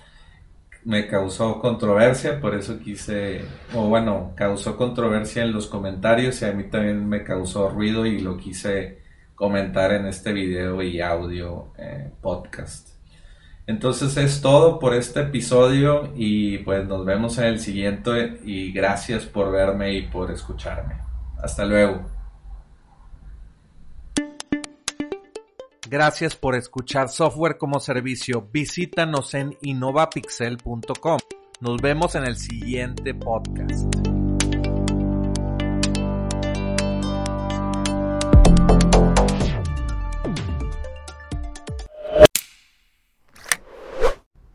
me 0.86 1.08
causó 1.08 1.60
controversia, 1.60 2.40
por 2.40 2.56
eso 2.56 2.80
quise, 2.80 3.42
o 3.76 3.88
bueno, 3.88 4.32
causó 4.36 4.78
controversia 4.78 5.44
en 5.44 5.52
los 5.52 5.68
comentarios 5.68 6.42
y 6.42 6.46
a 6.46 6.54
mí 6.54 6.64
también 6.64 7.08
me 7.08 7.24
causó 7.24 7.70
ruido 7.70 8.06
y 8.06 8.20
lo 8.20 8.38
quise 8.38 8.99
comentar 9.40 9.94
en 9.94 10.06
este 10.06 10.34
video 10.34 10.84
y 10.84 11.00
audio 11.00 11.72
eh, 11.78 12.12
podcast. 12.22 12.90
Entonces 13.66 14.18
es 14.18 14.42
todo 14.42 14.80
por 14.80 14.94
este 14.94 15.22
episodio 15.22 16.12
y 16.14 16.58
pues 16.58 16.86
nos 16.86 17.06
vemos 17.06 17.38
en 17.38 17.46
el 17.46 17.60
siguiente 17.62 18.42
y 18.44 18.74
gracias 18.74 19.24
por 19.24 19.50
verme 19.50 19.94
y 19.94 20.02
por 20.08 20.30
escucharme. 20.30 20.96
Hasta 21.42 21.64
luego. 21.64 22.04
Gracias 25.88 26.36
por 26.36 26.56
escuchar 26.56 27.08
Software 27.08 27.58
como 27.58 27.80
Servicio. 27.80 28.46
Visítanos 28.52 29.34
en 29.36 29.58
innovapixel.com. 29.62 31.20
Nos 31.62 31.82
vemos 31.82 32.14
en 32.16 32.26
el 32.26 32.36
siguiente 32.36 33.14
podcast. 33.14 34.09